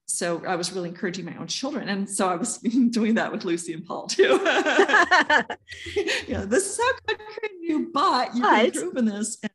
so 0.09 0.43
I 0.47 0.57
was 0.57 0.73
really 0.73 0.89
encouraging 0.89 1.27
my 1.27 1.37
own 1.37 1.47
children. 1.47 1.91
And 1.91 2.09
so 2.09 2.29
I 2.29 2.35
was 2.35 2.59
doing 2.91 3.15
that 3.15 3.31
with 3.31 3.45
Lucy 3.45 3.75
and 3.75 3.85
Paul 3.85 4.07
too. 4.07 4.23
you 5.95 6.35
know, 6.35 6.47
this 6.47 6.67
is 6.67 6.81
how 6.81 6.93
God 7.07 7.19
created 7.29 7.59
you, 7.61 7.91
but 7.93 8.35
you 8.35 8.43
can 8.43 8.65
improve 8.67 8.97
in 8.97 9.05
this. 9.05 9.37
And 9.43 9.53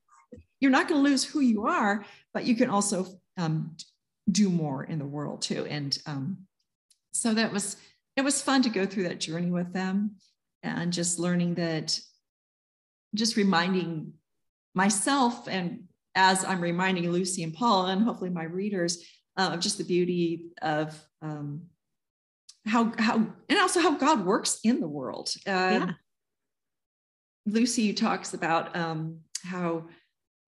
you're 0.60 0.72
not 0.72 0.88
going 0.88 1.04
to 1.04 1.10
lose 1.10 1.24
who 1.24 1.40
you 1.40 1.66
are, 1.66 2.06
but 2.34 2.46
you 2.46 2.56
can 2.56 2.70
also 2.70 3.08
um, 3.36 3.76
do 4.32 4.48
more 4.50 4.84
in 4.84 5.00
the 5.00 5.06
world 5.06 5.42
too. 5.42 5.66
And 5.66 5.98
um, 6.06 6.38
so 7.14 7.34
that 7.34 7.52
was, 7.52 7.76
it 8.16 8.22
was 8.22 8.42
fun 8.42 8.62
to 8.62 8.70
go 8.70 8.86
through 8.86 9.04
that 9.04 9.20
journey 9.20 9.50
with 9.50 9.74
them 9.74 10.18
and 10.62 10.94
just 10.94 11.18
learning 11.18 11.56
that, 11.56 12.00
just 13.16 13.38
reminding 13.38 14.14
myself 14.76 15.48
and 15.48 15.86
as 16.16 16.46
I'm 16.46 16.62
reminding 16.62 17.10
Lucy 17.12 17.42
and 17.42 17.56
Paul 17.56 17.88
and 17.88 18.04
hopefully 18.04 18.30
my 18.30 18.44
readers 18.44 19.04
uh, 19.38 19.52
of 19.54 19.60
just 19.60 19.78
the 19.78 19.84
beauty 19.84 20.52
of 20.62 21.00
um, 21.22 21.64
how 22.66 22.92
how 22.98 23.16
and 23.50 23.60
also 23.60 23.80
how 23.80 23.98
God 23.98 24.26
works 24.26 24.60
in 24.64 24.80
the 24.80 24.88
world. 24.88 25.34
Uh, 25.46 25.50
yeah. 25.50 25.92
Lucy 27.46 27.94
talks 27.94 28.34
about 28.34 28.76
um, 28.76 29.20
how 29.44 29.86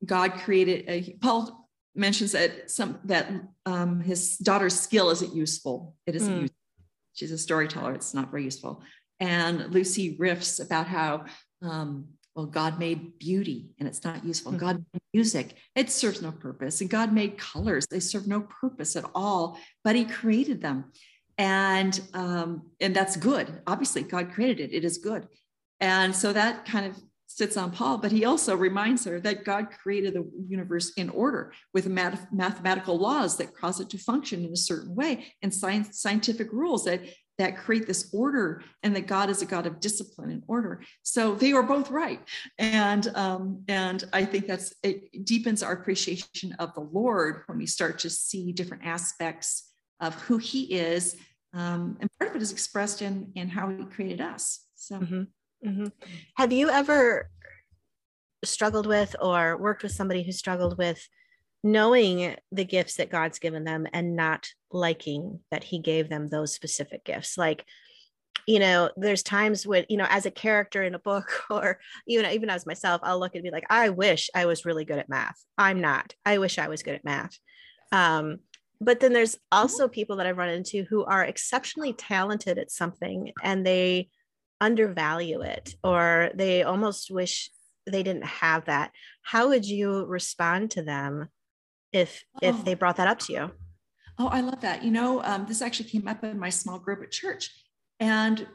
God 0.05 0.33
created. 0.35 0.85
A, 0.87 1.17
Paul 1.21 1.69
mentions 1.93 2.33
that 2.33 2.69
some 2.71 2.99
that 3.05 3.29
um, 3.65 3.99
his 4.01 4.37
daughter's 4.37 4.79
skill 4.79 5.09
isn't 5.09 5.35
useful. 5.35 5.95
It 6.05 6.15
isn't. 6.15 6.33
Mm. 6.33 6.41
Useful. 6.41 6.55
She's 7.13 7.31
a 7.31 7.37
storyteller. 7.37 7.93
It's 7.93 8.13
not 8.13 8.29
very 8.29 8.43
useful. 8.43 8.83
And 9.19 9.73
Lucy 9.73 10.17
riffs 10.17 10.63
about 10.63 10.87
how 10.87 11.25
um, 11.61 12.09
well, 12.35 12.45
God 12.45 12.79
made 12.79 13.17
beauty 13.17 13.69
and 13.79 13.87
it's 13.87 14.03
not 14.03 14.25
useful. 14.25 14.51
Mm-hmm. 14.51 14.59
God 14.59 14.85
made 14.93 15.01
music, 15.13 15.55
it 15.75 15.89
serves 15.89 16.21
no 16.21 16.31
purpose. 16.31 16.81
And 16.81 16.89
God 16.89 17.13
made 17.13 17.37
colors, 17.37 17.87
they 17.87 18.01
serve 18.01 18.27
no 18.27 18.41
purpose 18.41 18.95
at 18.95 19.05
all, 19.15 19.57
but 19.83 19.95
He 19.95 20.05
created 20.05 20.61
them. 20.61 20.91
And 21.37 21.99
um, 22.13 22.69
and 22.79 22.95
that's 22.95 23.17
good. 23.17 23.61
Obviously, 23.67 24.03
God 24.03 24.31
created 24.31 24.59
it, 24.59 24.75
it 24.75 24.85
is 24.85 24.97
good. 24.97 25.27
And 25.79 26.15
so 26.15 26.31
that 26.31 26.65
kind 26.65 26.85
of 26.85 26.97
sits 27.27 27.57
on 27.57 27.71
Paul, 27.71 27.97
but 27.97 28.13
he 28.13 28.23
also 28.23 28.55
reminds 28.55 29.03
her 29.05 29.19
that 29.19 29.43
God 29.43 29.67
created 29.69 30.13
the 30.13 30.25
universe 30.47 30.93
in 30.95 31.09
order 31.09 31.51
with 31.73 31.87
math- 31.87 32.31
mathematical 32.31 32.97
laws 32.97 33.35
that 33.37 33.53
cause 33.53 33.81
it 33.81 33.89
to 33.89 33.97
function 33.97 34.45
in 34.45 34.53
a 34.53 34.57
certain 34.57 34.95
way 34.95 35.25
and 35.41 35.53
science, 35.53 35.99
scientific 35.99 36.53
rules 36.53 36.85
that 36.85 37.01
that 37.37 37.57
create 37.57 37.85
this 37.87 38.09
order 38.13 38.61
and 38.83 38.95
that 38.95 39.07
god 39.07 39.29
is 39.29 39.41
a 39.41 39.45
god 39.45 39.65
of 39.65 39.79
discipline 39.79 40.29
and 40.29 40.43
order 40.47 40.81
so 41.03 41.35
they 41.35 41.53
are 41.53 41.63
both 41.63 41.91
right 41.91 42.21
and 42.57 43.11
um, 43.15 43.63
and 43.67 44.05
i 44.13 44.23
think 44.23 44.47
that's 44.47 44.73
it 44.83 45.25
deepens 45.25 45.63
our 45.63 45.73
appreciation 45.73 46.53
of 46.59 46.73
the 46.73 46.81
lord 46.81 47.43
when 47.47 47.57
we 47.57 47.65
start 47.65 47.99
to 47.99 48.09
see 48.09 48.51
different 48.51 48.85
aspects 48.85 49.71
of 49.99 50.13
who 50.23 50.37
he 50.37 50.73
is 50.73 51.15
um, 51.53 51.97
and 52.01 52.09
part 52.19 52.29
of 52.29 52.35
it 52.35 52.41
is 52.41 52.51
expressed 52.51 53.01
in 53.01 53.31
in 53.35 53.47
how 53.47 53.69
he 53.69 53.83
created 53.85 54.21
us 54.21 54.65
so 54.75 54.99
mm-hmm. 54.99 55.23
Mm-hmm. 55.65 55.87
have 56.35 56.51
you 56.51 56.69
ever 56.69 57.29
struggled 58.43 58.85
with 58.85 59.15
or 59.21 59.57
worked 59.57 59.83
with 59.83 59.91
somebody 59.91 60.23
who 60.23 60.31
struggled 60.31 60.77
with 60.77 61.07
knowing 61.65 62.35
the 62.51 62.63
gifts 62.63 62.97
that 62.97 63.09
God's 63.09 63.39
given 63.39 63.63
them 63.63 63.87
and 63.91 64.15
not 64.15 64.47
liking 64.71 65.39
that 65.49 65.63
He 65.63 65.79
gave 65.79 66.09
them 66.09 66.27
those 66.27 66.53
specific 66.53 67.03
gifts. 67.03 67.39
Like, 67.39 67.65
you 68.47 68.59
know, 68.59 68.91
there's 68.95 69.23
times 69.23 69.65
when, 69.65 69.83
you 69.89 69.97
know, 69.97 70.05
as 70.07 70.27
a 70.27 70.31
character 70.31 70.83
in 70.83 70.93
a 70.93 70.99
book 70.99 71.41
or 71.49 71.79
even 72.07 72.31
even 72.31 72.51
as 72.51 72.67
myself, 72.67 73.01
I'll 73.03 73.19
look 73.19 73.33
and 73.33 73.43
be 73.43 73.49
like, 73.49 73.65
I 73.67 73.89
wish 73.89 74.29
I 74.35 74.45
was 74.45 74.63
really 74.63 74.85
good 74.85 74.99
at 74.99 75.09
math. 75.09 75.43
I'm 75.57 75.81
not. 75.81 76.13
I 76.23 76.37
wish 76.37 76.59
I 76.59 76.67
was 76.67 76.83
good 76.83 76.93
at 76.93 77.03
math. 77.03 77.35
Um, 77.91 78.37
but 78.79 78.99
then 78.99 79.13
there's 79.13 79.37
also 79.51 79.87
people 79.87 80.17
that 80.17 80.27
I've 80.27 80.37
run 80.37 80.49
into 80.49 80.83
who 80.83 81.03
are 81.03 81.25
exceptionally 81.25 81.93
talented 81.93 82.59
at 82.59 82.69
something 82.69 83.31
and 83.41 83.65
they 83.65 84.09
undervalue 84.61 85.41
it 85.41 85.73
or 85.83 86.29
they 86.35 86.61
almost 86.61 87.09
wish 87.09 87.49
they 87.87 88.03
didn't 88.03 88.25
have 88.25 88.65
that. 88.65 88.91
How 89.23 89.47
would 89.47 89.65
you 89.65 90.05
respond 90.05 90.71
to 90.71 90.83
them 90.83 91.29
if 91.95 92.25
oh. 92.35 92.39
if 92.41 92.65
they 92.65 92.73
brought 92.73 92.97
that 92.97 93.07
up 93.07 93.19
to 93.19 93.33
you 93.33 93.51
oh 94.19 94.27
i 94.27 94.41
love 94.41 94.59
that 94.61 94.83
you 94.83 94.91
know 94.91 95.23
um, 95.23 95.45
this 95.47 95.61
actually 95.61 95.89
came 95.89 96.07
up 96.07 96.23
in 96.23 96.37
my 96.37 96.49
small 96.49 96.77
group 96.77 97.01
at 97.01 97.11
church 97.11 97.49
and 97.99 98.45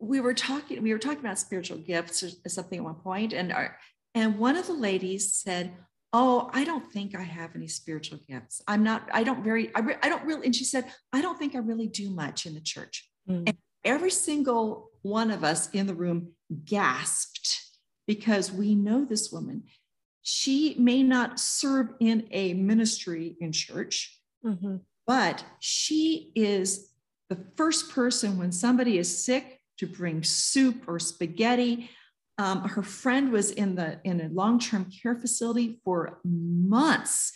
we 0.00 0.20
were 0.20 0.34
talking 0.34 0.82
we 0.82 0.92
were 0.92 0.98
talking 0.98 1.20
about 1.20 1.38
spiritual 1.38 1.78
gifts 1.78 2.22
or 2.22 2.48
something 2.48 2.78
at 2.78 2.84
one 2.84 2.94
point 2.94 3.32
and 3.32 3.52
our, 3.52 3.76
and 4.14 4.38
one 4.38 4.56
of 4.56 4.66
the 4.66 4.72
ladies 4.72 5.34
said 5.34 5.72
oh 6.12 6.50
i 6.54 6.64
don't 6.64 6.90
think 6.90 7.14
i 7.14 7.22
have 7.22 7.54
any 7.54 7.68
spiritual 7.68 8.18
gifts 8.26 8.62
i'm 8.66 8.82
not 8.82 9.08
i 9.12 9.22
don't 9.22 9.44
very 9.44 9.72
i, 9.74 9.80
re, 9.80 9.94
I 10.02 10.08
don't 10.08 10.24
really 10.24 10.46
and 10.46 10.56
she 10.56 10.64
said 10.64 10.86
i 11.12 11.20
don't 11.20 11.38
think 11.38 11.54
i 11.54 11.58
really 11.58 11.86
do 11.86 12.10
much 12.10 12.46
in 12.46 12.54
the 12.54 12.60
church 12.60 13.08
mm. 13.28 13.42
and 13.46 13.56
every 13.84 14.10
single 14.10 14.90
one 15.02 15.30
of 15.30 15.44
us 15.44 15.70
in 15.70 15.86
the 15.86 15.94
room 15.94 16.32
gasped 16.64 17.60
because 18.06 18.50
we 18.50 18.74
know 18.74 19.04
this 19.04 19.30
woman 19.30 19.64
she 20.22 20.74
may 20.78 21.02
not 21.02 21.40
serve 21.40 21.88
in 22.00 22.28
a 22.30 22.54
ministry 22.54 23.36
in 23.40 23.52
church, 23.52 24.18
mm-hmm. 24.44 24.76
but 25.06 25.44
she 25.60 26.32
is 26.34 26.90
the 27.28 27.38
first 27.56 27.90
person 27.90 28.38
when 28.38 28.52
somebody 28.52 28.98
is 28.98 29.24
sick 29.24 29.60
to 29.78 29.86
bring 29.86 30.22
soup 30.22 30.84
or 30.86 30.98
spaghetti. 30.98 31.88
Um, 32.38 32.62
her 32.62 32.82
friend 32.82 33.32
was 33.32 33.50
in 33.50 33.74
the 33.74 34.00
in 34.04 34.20
a 34.20 34.28
long-term 34.28 34.90
care 35.02 35.14
facility 35.14 35.80
for 35.84 36.20
months. 36.24 37.32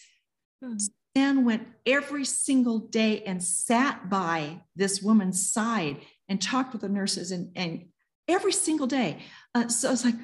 Mm. 0.62 0.80
Stan 1.16 1.44
went 1.44 1.68
every 1.86 2.24
single 2.24 2.78
day 2.80 3.22
and 3.22 3.42
sat 3.42 4.10
by 4.10 4.62
this 4.74 5.00
woman's 5.00 5.50
side 5.50 5.98
and 6.28 6.40
talked 6.42 6.72
with 6.72 6.82
the 6.82 6.88
nurses 6.88 7.30
and, 7.30 7.52
and 7.54 7.86
every 8.26 8.52
single 8.52 8.86
day. 8.86 9.18
Uh, 9.54 9.68
so 9.68 9.88
I 9.88 9.90
was 9.92 10.04
like, 10.04 10.16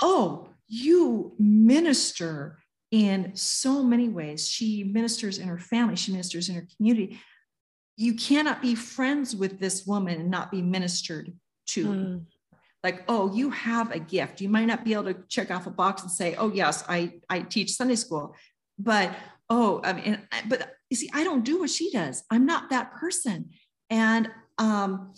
oh, 0.00 0.48
you 0.68 1.34
minister 1.38 2.58
in 2.90 3.34
so 3.34 3.82
many 3.82 4.08
ways. 4.08 4.48
She 4.48 4.84
ministers 4.84 5.38
in 5.38 5.48
her 5.48 5.58
family, 5.58 5.96
she 5.96 6.12
ministers 6.12 6.48
in 6.48 6.54
her 6.54 6.66
community. 6.76 7.20
You 7.96 8.14
cannot 8.14 8.62
be 8.62 8.74
friends 8.74 9.34
with 9.34 9.58
this 9.58 9.86
woman 9.86 10.20
and 10.20 10.30
not 10.30 10.50
be 10.50 10.62
ministered 10.62 11.32
to. 11.68 11.86
Mm. 11.86 12.24
Like, 12.82 13.04
oh, 13.08 13.32
you 13.32 13.50
have 13.50 13.92
a 13.92 14.00
gift. 14.00 14.40
You 14.40 14.48
might 14.48 14.64
not 14.64 14.84
be 14.84 14.92
able 14.92 15.04
to 15.04 15.16
check 15.28 15.52
off 15.52 15.68
a 15.68 15.70
box 15.70 16.02
and 16.02 16.10
say, 16.10 16.34
oh, 16.34 16.52
yes, 16.52 16.84
I, 16.88 17.12
I 17.30 17.40
teach 17.40 17.70
Sunday 17.70 17.94
school. 17.94 18.34
But, 18.76 19.14
oh, 19.48 19.80
I 19.84 19.92
mean, 19.92 20.18
but 20.48 20.74
you 20.90 20.96
see, 20.96 21.08
I 21.14 21.22
don't 21.22 21.44
do 21.44 21.60
what 21.60 21.70
she 21.70 21.92
does. 21.92 22.24
I'm 22.28 22.44
not 22.44 22.70
that 22.70 22.92
person. 22.94 23.50
And 23.88 24.30
um, 24.58 25.14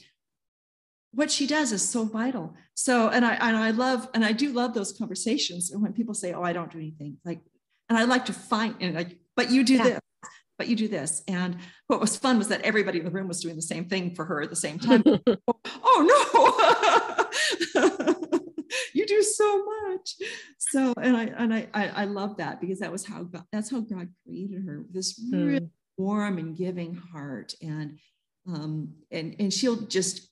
what 1.15 1.31
she 1.31 1.47
does 1.47 1.73
is 1.73 1.89
so 1.89 2.05
vital. 2.05 2.55
So, 2.75 3.09
and 3.09 3.25
I 3.25 3.35
and 3.35 3.57
I 3.57 3.71
love 3.71 4.09
and 4.15 4.25
I 4.25 4.33
do 4.33 4.53
love 4.53 4.75
those 4.75 4.93
conversations. 4.93 5.71
And 5.71 5.83
when 5.83 5.93
people 5.93 6.15
say, 6.15 6.33
"Oh, 6.33 6.43
I 6.43 6.53
don't 6.53 6.71
do 6.71 6.79
anything," 6.79 7.19
like, 7.25 7.41
and 7.89 7.99
I 7.99 8.05
like 8.05 8.27
to 8.27 8.33
find 8.33 8.75
and 8.81 8.95
like, 8.95 9.19
but 9.37 9.51
you 9.51 9.65
do 9.65 9.75
yeah. 9.75 9.83
this, 9.85 10.01
but 10.59 10.69
you 10.69 10.77
do 10.77 10.89
this. 10.89 11.23
And 11.29 11.59
what 11.87 12.01
was 12.01 12.17
fun 12.17 12.39
was 12.39 12.49
that 12.49 12.63
everybody 12.63 12.99
in 12.99 13.05
the 13.05 13.11
room 13.11 13.29
was 13.29 13.41
doing 13.41 13.57
the 13.57 13.63
same 13.63 13.87
thing 13.87 14.15
for 14.15 14.25
her 14.25 14.43
at 14.43 14.51
the 14.51 14.57
same 14.57 14.79
time. 14.79 15.03
oh, 15.85 17.29
no. 17.75 17.91
you 18.93 19.07
do 19.07 19.23
so 19.23 19.65
much 19.65 20.17
so 20.59 20.95
and 21.01 21.17
i 21.17 21.25
and 21.25 21.55
I, 21.55 21.69
I 21.73 21.89
i 21.89 22.05
love 22.05 22.39
that 22.39 22.61
because 22.61 22.81
that 22.81 22.91
was 22.91 23.07
how 23.07 23.23
god 23.25 23.45
that's 23.53 23.71
how 23.71 23.81
god 23.81 24.09
created 24.25 24.65
her 24.65 24.85
this 24.91 25.21
mm. 25.21 25.47
really 25.47 25.69
warm 25.97 26.39
and 26.39 26.57
giving 26.57 26.95
heart 26.95 27.55
and 27.63 27.99
um 28.49 28.95
and 29.11 29.37
and 29.39 29.53
she'll 29.53 29.77
just 29.77 30.29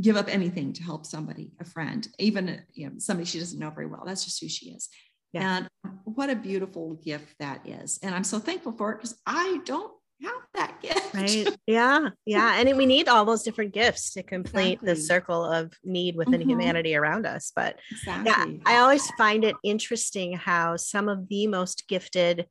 give 0.00 0.16
up 0.16 0.32
anything 0.32 0.72
to 0.74 0.82
help 0.82 1.04
somebody, 1.04 1.50
a 1.60 1.64
friend, 1.64 2.06
even 2.18 2.62
you 2.74 2.86
know, 2.86 2.92
somebody 2.98 3.26
she 3.26 3.38
doesn't 3.38 3.58
know 3.58 3.70
very 3.70 3.86
well. 3.86 4.04
That's 4.06 4.24
just 4.24 4.40
who 4.40 4.48
she 4.48 4.70
is. 4.70 4.88
Yeah. 5.32 5.58
And 5.58 5.68
what 6.04 6.30
a 6.30 6.36
beautiful 6.36 6.94
gift 6.94 7.34
that 7.38 7.66
is. 7.66 7.98
And 8.02 8.14
I'm 8.14 8.24
so 8.24 8.38
thankful 8.38 8.72
for 8.72 8.92
it 8.92 8.96
because 8.96 9.20
I 9.26 9.60
don't 9.64 9.92
have 10.22 10.42
that 10.54 10.78
gift. 10.82 11.14
Right. 11.14 11.48
Yeah. 11.66 12.08
Yeah. 12.24 12.58
And 12.58 12.76
we 12.76 12.86
need 12.86 13.08
all 13.08 13.24
those 13.24 13.42
different 13.42 13.74
gifts 13.74 14.12
to 14.14 14.22
complete 14.22 14.74
exactly. 14.74 14.94
the 14.94 15.00
circle 15.00 15.44
of 15.44 15.72
need 15.84 16.16
within 16.16 16.40
mm-hmm. 16.40 16.50
humanity 16.50 16.96
around 16.96 17.26
us. 17.26 17.52
But 17.54 17.78
exactly. 17.90 18.30
yeah, 18.30 18.62
I 18.64 18.78
always 18.78 19.08
find 19.12 19.44
it 19.44 19.56
interesting 19.62 20.32
how 20.34 20.76
some 20.76 21.08
of 21.08 21.28
the 21.28 21.46
most 21.46 21.88
gifted 21.88 22.46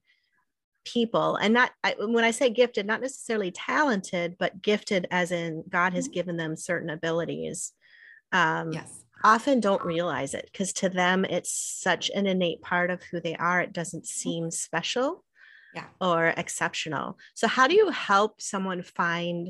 people 0.94 1.36
and 1.36 1.54
not 1.54 1.72
I, 1.84 1.96
when 2.00 2.24
i 2.24 2.32
say 2.32 2.50
gifted 2.50 2.86
not 2.86 3.02
necessarily 3.02 3.52
talented 3.52 4.38
but 4.40 4.62
gifted 4.62 5.08
as 5.12 5.32
in 5.32 5.64
god 5.70 5.94
has 5.94 6.06
mm-hmm. 6.06 6.14
given 6.14 6.38
them 6.38 6.56
certain 6.56 6.90
abilities 6.90 7.74
um 8.32 8.72
yes 8.72 9.04
often 9.24 9.60
don't 9.60 9.84
realize 9.84 10.34
it 10.34 10.50
because 10.52 10.74
to 10.74 10.90
them 10.90 11.26
it's 11.26 11.52
such 11.52 12.10
an 12.12 12.28
innate 12.28 12.62
part 12.62 12.90
of 12.90 13.02
who 13.04 13.20
they 13.20 13.36
are 13.36 13.62
it 13.62 13.74
doesn't 13.74 14.04
mm-hmm. 14.04 14.20
seem 14.20 14.52
special 14.52 15.24
yeah. 15.74 15.86
or 16.00 16.28
exceptional 16.38 17.18
so 17.34 17.48
how 17.48 17.68
do 17.68 17.76
you 17.76 17.90
help 17.90 18.42
someone 18.42 18.82
find 18.82 19.50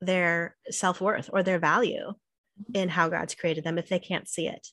their 0.00 0.56
self-worth 0.70 1.30
or 1.32 1.42
their 1.42 1.58
value 1.58 2.08
mm-hmm. 2.08 2.76
in 2.76 2.88
how 2.88 3.08
god's 3.08 3.34
created 3.34 3.64
them 3.64 3.78
if 3.78 3.88
they 3.88 3.98
can't 3.98 4.28
see 4.28 4.48
it 4.48 4.68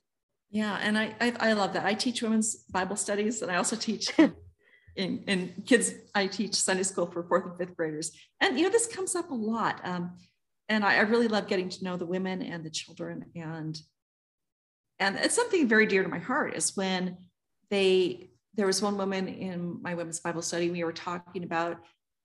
yeah 0.50 0.78
and 0.82 0.98
i 0.98 1.16
i, 1.22 1.34
I 1.40 1.54
love 1.54 1.74
that 1.74 1.86
i 1.86 1.94
teach 1.94 2.22
women's 2.22 2.58
bible 2.66 2.96
studies 2.96 3.42
and 3.42 3.52
i 3.52 3.56
also 3.56 3.76
teach 3.76 4.12
in, 4.96 5.24
in 5.28 5.64
kids, 5.66 5.94
I 6.14 6.28
teach 6.28 6.56
Sunday 6.56 6.84
school 6.84 7.06
for 7.06 7.24
fourth 7.24 7.46
and 7.46 7.58
fifth 7.58 7.76
graders. 7.78 8.12
And, 8.40 8.58
you 8.58 8.66
know, 8.66 8.70
this 8.70 8.88
comes 8.88 9.16
up 9.16 9.32
a 9.32 9.36
lot. 9.36 9.80
Um, 9.84 10.18
and 10.70 10.84
I, 10.84 10.96
I 10.96 11.02
really 11.02 11.28
love 11.28 11.48
getting 11.48 11.70
to 11.70 11.84
know 11.84 11.98
the 11.98 12.06
women 12.06 12.42
and 12.42 12.64
the 12.64 12.70
children. 12.70 13.26
And, 13.36 13.80
and 15.00 15.18
it's 15.18 15.36
something 15.36 15.68
very 15.68 15.86
dear 15.86 16.04
to 16.04 16.10
my 16.10 16.20
heart 16.20 16.56
is 16.56 16.76
when 16.76 17.18
they, 17.70 18.30
there 18.56 18.68
was 18.68 18.82
one 18.82 18.98
woman 18.98 19.28
in 19.28 19.82
my 19.82 19.94
women's 19.94 20.20
Bible 20.20 20.42
study 20.42 20.70
we 20.70 20.84
were 20.84 20.92
talking 20.92 21.44
about, 21.44 21.78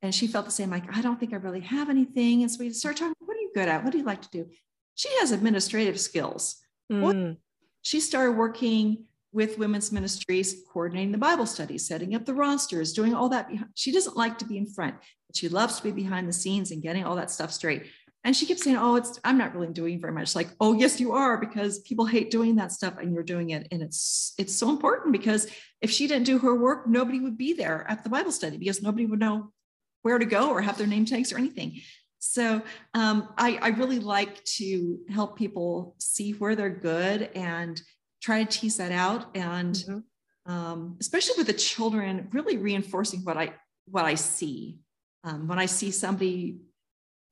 and 0.02 0.14
she 0.14 0.26
felt 0.26 0.44
the 0.44 0.52
same, 0.52 0.70
like, 0.70 0.96
I 0.96 1.00
don't 1.00 1.18
think 1.18 1.32
I 1.32 1.37
really 1.37 1.61
have 1.61 1.88
anything. 1.88 2.42
And 2.42 2.50
so 2.50 2.58
we 2.61 2.73
started 2.73 2.99
talking, 2.99 3.14
what 3.20 3.37
are 3.37 3.40
you 3.40 3.52
good 3.54 3.68
at? 3.68 3.82
What 3.82 3.92
do 3.92 3.99
you 3.99 4.04
like 4.04 4.23
to 4.23 4.30
do? 4.30 4.49
She 4.94 5.08
has 5.20 5.30
administrative 5.30 5.99
skills. 5.99 6.56
Mm. 6.90 7.37
She 7.82 8.00
started 8.00 8.32
working 8.32 9.04
with 9.36 9.58
women's 9.58 9.92
ministries, 9.92 10.62
coordinating 10.72 11.12
the 11.12 11.18
Bible 11.18 11.44
study, 11.44 11.76
setting 11.76 12.14
up 12.14 12.24
the 12.24 12.32
rosters, 12.32 12.94
doing 12.94 13.14
all 13.14 13.28
that. 13.28 13.50
She 13.74 13.92
doesn't 13.92 14.16
like 14.16 14.38
to 14.38 14.46
be 14.46 14.56
in 14.56 14.66
front, 14.66 14.94
but 15.28 15.36
she 15.36 15.50
loves 15.50 15.76
to 15.76 15.82
be 15.82 15.92
behind 15.92 16.26
the 16.26 16.32
scenes 16.32 16.70
and 16.70 16.82
getting 16.82 17.04
all 17.04 17.16
that 17.16 17.30
stuff 17.30 17.52
straight. 17.52 17.84
And 18.24 18.34
she 18.34 18.46
keeps 18.46 18.64
saying, 18.64 18.78
Oh, 18.78 18.96
it's 18.96 19.20
I'm 19.24 19.36
not 19.36 19.54
really 19.54 19.72
doing 19.74 20.00
very 20.00 20.14
much. 20.14 20.34
Like, 20.34 20.48
oh, 20.58 20.72
yes, 20.72 20.98
you 20.98 21.12
are, 21.12 21.36
because 21.36 21.80
people 21.80 22.06
hate 22.06 22.30
doing 22.30 22.56
that 22.56 22.72
stuff 22.72 22.94
and 22.98 23.12
you're 23.12 23.22
doing 23.22 23.50
it. 23.50 23.68
And 23.70 23.82
it's 23.82 24.32
it's 24.38 24.56
so 24.56 24.70
important 24.70 25.12
because 25.12 25.46
if 25.82 25.90
she 25.90 26.08
didn't 26.08 26.24
do 26.24 26.38
her 26.38 26.54
work, 26.54 26.88
nobody 26.88 27.20
would 27.20 27.36
be 27.36 27.52
there 27.52 27.84
at 27.90 28.04
the 28.04 28.10
Bible 28.10 28.32
study 28.32 28.56
because 28.56 28.82
nobody 28.82 29.04
would 29.04 29.20
know 29.20 29.52
where 30.00 30.18
to 30.18 30.24
go 30.24 30.48
or 30.48 30.62
have 30.62 30.78
their 30.78 30.86
name 30.86 31.04
tags 31.04 31.30
or 31.30 31.36
anything. 31.36 31.82
So 32.18 32.62
um, 32.94 33.28
I, 33.36 33.58
I 33.60 33.68
really 33.68 34.00
like 34.00 34.42
to 34.56 34.98
help 35.10 35.36
people 35.36 35.94
see 35.98 36.32
where 36.32 36.56
they're 36.56 36.70
good 36.70 37.30
and 37.34 37.80
try 38.26 38.42
to 38.42 38.59
tease 38.59 38.76
that 38.76 38.90
out. 38.90 39.26
And 39.37 39.75
mm-hmm. 39.75 40.52
um, 40.52 40.97
especially 41.00 41.35
with 41.38 41.47
the 41.47 41.52
children 41.52 42.28
really 42.33 42.56
reinforcing 42.56 43.21
what 43.21 43.37
i 43.37 43.54
what 43.88 44.04
i 44.04 44.14
see. 44.14 44.78
Um, 45.25 45.49
when 45.49 45.59
i 45.59 45.66
see 45.66 45.90
somebody 45.90 46.59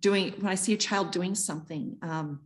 doing 0.01 0.33
when 0.39 0.51
i 0.51 0.57
see 0.57 0.73
a 0.73 0.77
child 0.77 1.11
doing 1.11 1.35
something 1.35 1.97
um, 2.03 2.41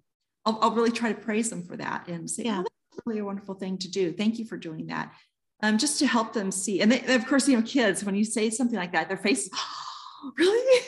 I'll, 0.45 0.59
I'll, 0.63 0.75
really 0.75 0.91
try 0.91 1.13
to 1.13 1.21
praise 1.21 1.49
them 1.51 1.63
for 1.63 1.77
that 1.77 2.09
and 2.09 2.29
say 2.29 2.45
yeah. 2.45 2.61
oh, 2.61 2.63
that's 2.63 3.07
really 3.07 3.21
a 3.21 3.25
wonderful 3.25 3.55
thing 3.55 3.77
to 3.79 3.91
do. 3.91 4.13
Thank 4.13 4.39
you 4.39 4.47
for 4.47 4.57
doing 4.57 4.87
that. 4.87 5.13
Um, 5.63 5.77
just 5.77 5.99
to 5.99 6.07
help 6.07 6.33
them 6.33 6.51
see. 6.51 6.81
And 6.81 6.91
they, 6.93 7.15
of 7.15 7.27
course 7.27 7.49
you 7.49 7.57
know 7.57 7.63
kids 7.63 8.05
when 8.05 8.15
you 8.15 8.25
say 8.25 8.49
something 8.51 8.79
like 8.79 8.93
that 8.93 9.09
their 9.09 9.19
face 9.29 9.49
oh, 9.55 10.33
really 10.39 10.83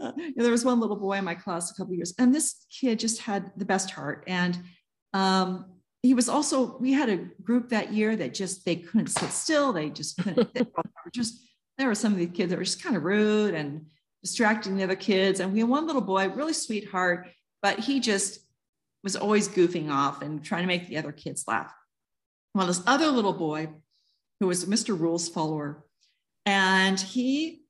uh, 0.00 0.12
you 0.16 0.34
know, 0.36 0.44
there 0.44 0.52
was 0.58 0.64
one 0.64 0.80
little 0.80 1.00
boy 1.06 1.16
in 1.18 1.24
my 1.24 1.34
class 1.34 1.70
a 1.70 1.74
couple 1.74 1.94
years 1.94 2.14
and 2.18 2.34
this 2.34 2.66
kid 2.80 2.98
just 2.98 3.20
had 3.20 3.52
the 3.56 3.64
best 3.64 3.90
heart. 3.90 4.24
And 4.26 4.58
um, 5.12 5.75
he 6.06 6.14
was 6.14 6.28
also 6.28 6.78
we 6.78 6.92
had 6.92 7.08
a 7.08 7.16
group 7.16 7.68
that 7.70 7.92
year 7.92 8.14
that 8.14 8.32
just 8.32 8.64
they 8.64 8.76
couldn't 8.76 9.08
sit 9.08 9.30
still 9.30 9.72
they 9.72 9.90
just 9.90 10.16
couldn't 10.22 10.48
just 11.12 11.42
there 11.78 11.88
were 11.88 11.94
some 11.94 12.12
of 12.12 12.18
the 12.18 12.26
kids 12.26 12.50
that 12.50 12.58
were 12.58 12.64
just 12.64 12.82
kind 12.82 12.96
of 12.96 13.02
rude 13.02 13.54
and 13.54 13.86
distracting 14.22 14.76
the 14.76 14.82
other 14.82 14.96
kids. 14.96 15.40
And 15.40 15.52
we 15.52 15.60
had 15.60 15.68
one 15.68 15.86
little 15.86 16.02
boy 16.02 16.28
really 16.28 16.52
sweetheart 16.52 17.28
but 17.62 17.80
he 17.80 18.00
just 18.00 18.40
was 19.02 19.16
always 19.16 19.48
goofing 19.48 19.90
off 19.90 20.22
and 20.22 20.44
trying 20.44 20.62
to 20.62 20.68
make 20.68 20.88
the 20.88 20.98
other 20.98 21.12
kids 21.12 21.44
laugh. 21.48 21.72
Well 22.54 22.66
this 22.66 22.82
other 22.86 23.08
little 23.08 23.32
boy 23.32 23.68
who 24.40 24.46
was 24.46 24.64
mr 24.64 24.98
rules 24.98 25.28
follower 25.28 25.84
and 26.44 27.00
he 27.00 27.62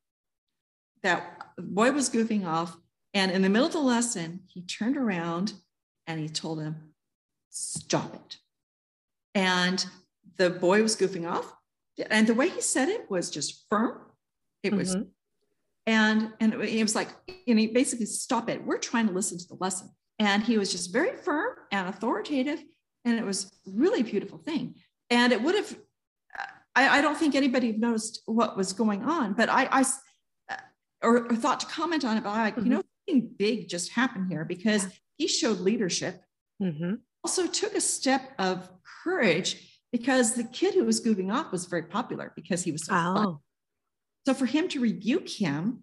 that 1.02 1.46
boy 1.58 1.92
was 1.92 2.10
goofing 2.10 2.46
off 2.46 2.76
and 3.14 3.32
in 3.32 3.42
the 3.42 3.48
middle 3.48 3.66
of 3.66 3.72
the 3.72 3.80
lesson 3.80 4.40
he 4.46 4.62
turned 4.62 4.96
around 4.96 5.54
and 6.06 6.20
he 6.20 6.28
told 6.28 6.60
him 6.60 6.85
stop 7.56 8.14
it. 8.14 8.36
And 9.34 9.84
the 10.36 10.50
boy 10.50 10.82
was 10.82 10.96
goofing 10.96 11.30
off. 11.30 11.52
And 12.10 12.26
the 12.26 12.34
way 12.34 12.48
he 12.48 12.60
said 12.60 12.88
it 12.88 13.10
was 13.10 13.30
just 13.30 13.64
firm. 13.70 14.00
It 14.62 14.74
was, 14.74 14.96
mm-hmm. 14.96 15.08
and 15.86 16.32
and 16.40 16.54
it 16.54 16.82
was 16.82 16.94
like, 16.94 17.08
and 17.46 17.58
he 17.58 17.68
basically 17.68 18.06
stop 18.06 18.48
it. 18.50 18.64
We're 18.64 18.78
trying 18.78 19.06
to 19.06 19.12
listen 19.12 19.38
to 19.38 19.46
the 19.46 19.54
lesson. 19.54 19.90
And 20.18 20.42
he 20.42 20.58
was 20.58 20.72
just 20.72 20.92
very 20.92 21.16
firm 21.16 21.54
and 21.70 21.88
authoritative. 21.88 22.62
And 23.04 23.18
it 23.18 23.24
was 23.24 23.52
really 23.66 24.02
beautiful 24.02 24.38
thing. 24.38 24.74
And 25.10 25.32
it 25.32 25.40
would 25.40 25.54
have, 25.54 25.78
I, 26.74 26.98
I 26.98 27.00
don't 27.00 27.16
think 27.16 27.34
anybody 27.34 27.72
noticed 27.72 28.22
what 28.26 28.56
was 28.56 28.72
going 28.72 29.04
on, 29.04 29.34
but 29.34 29.48
I, 29.48 29.68
I 29.70 29.84
or, 31.02 31.30
or 31.30 31.36
thought 31.36 31.60
to 31.60 31.66
comment 31.66 32.04
on 32.04 32.16
it, 32.16 32.24
but 32.24 32.30
I 32.30 32.42
like, 32.42 32.56
mm-hmm. 32.56 32.64
you 32.66 32.72
know, 32.72 32.82
something 33.08 33.30
big 33.38 33.68
just 33.68 33.92
happened 33.92 34.26
here 34.28 34.44
because 34.44 34.88
he 35.16 35.28
showed 35.28 35.60
leadership. 35.60 36.22
Mm-hmm 36.60 36.94
also 37.26 37.48
took 37.48 37.74
a 37.74 37.80
step 37.80 38.22
of 38.38 38.70
courage 39.02 39.80
because 39.90 40.34
the 40.34 40.44
kid 40.44 40.74
who 40.74 40.84
was 40.84 41.04
goofing 41.04 41.34
off 41.34 41.50
was 41.50 41.64
very 41.66 41.82
popular 41.82 42.32
because 42.36 42.62
he 42.62 42.70
was 42.70 42.84
so 42.84 42.92
oh. 42.94 43.14
fun. 43.14 43.36
So 44.26 44.34
for 44.34 44.46
him 44.46 44.68
to 44.68 44.78
rebuke 44.78 45.28
him 45.28 45.80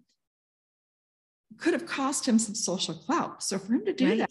could 1.58 1.74
have 1.74 1.84
cost 1.84 2.26
him 2.26 2.38
some 2.38 2.54
social 2.54 2.94
clout. 2.94 3.42
So 3.42 3.58
for 3.58 3.74
him 3.74 3.84
to 3.84 3.92
do 3.92 4.08
right. 4.08 4.18
that, 4.20 4.30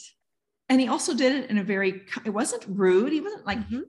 and 0.69 0.81
he 0.81 0.87
also 0.87 1.13
did 1.13 1.35
it 1.35 1.51
in 1.51 1.59
a 1.59 1.63
very, 1.63 2.01
it 2.25 2.31
wasn't 2.31 2.65
rude. 2.67 3.13
He 3.13 3.21
wasn't 3.21 3.45
like, 3.45 3.59
mm-hmm. 3.59 3.81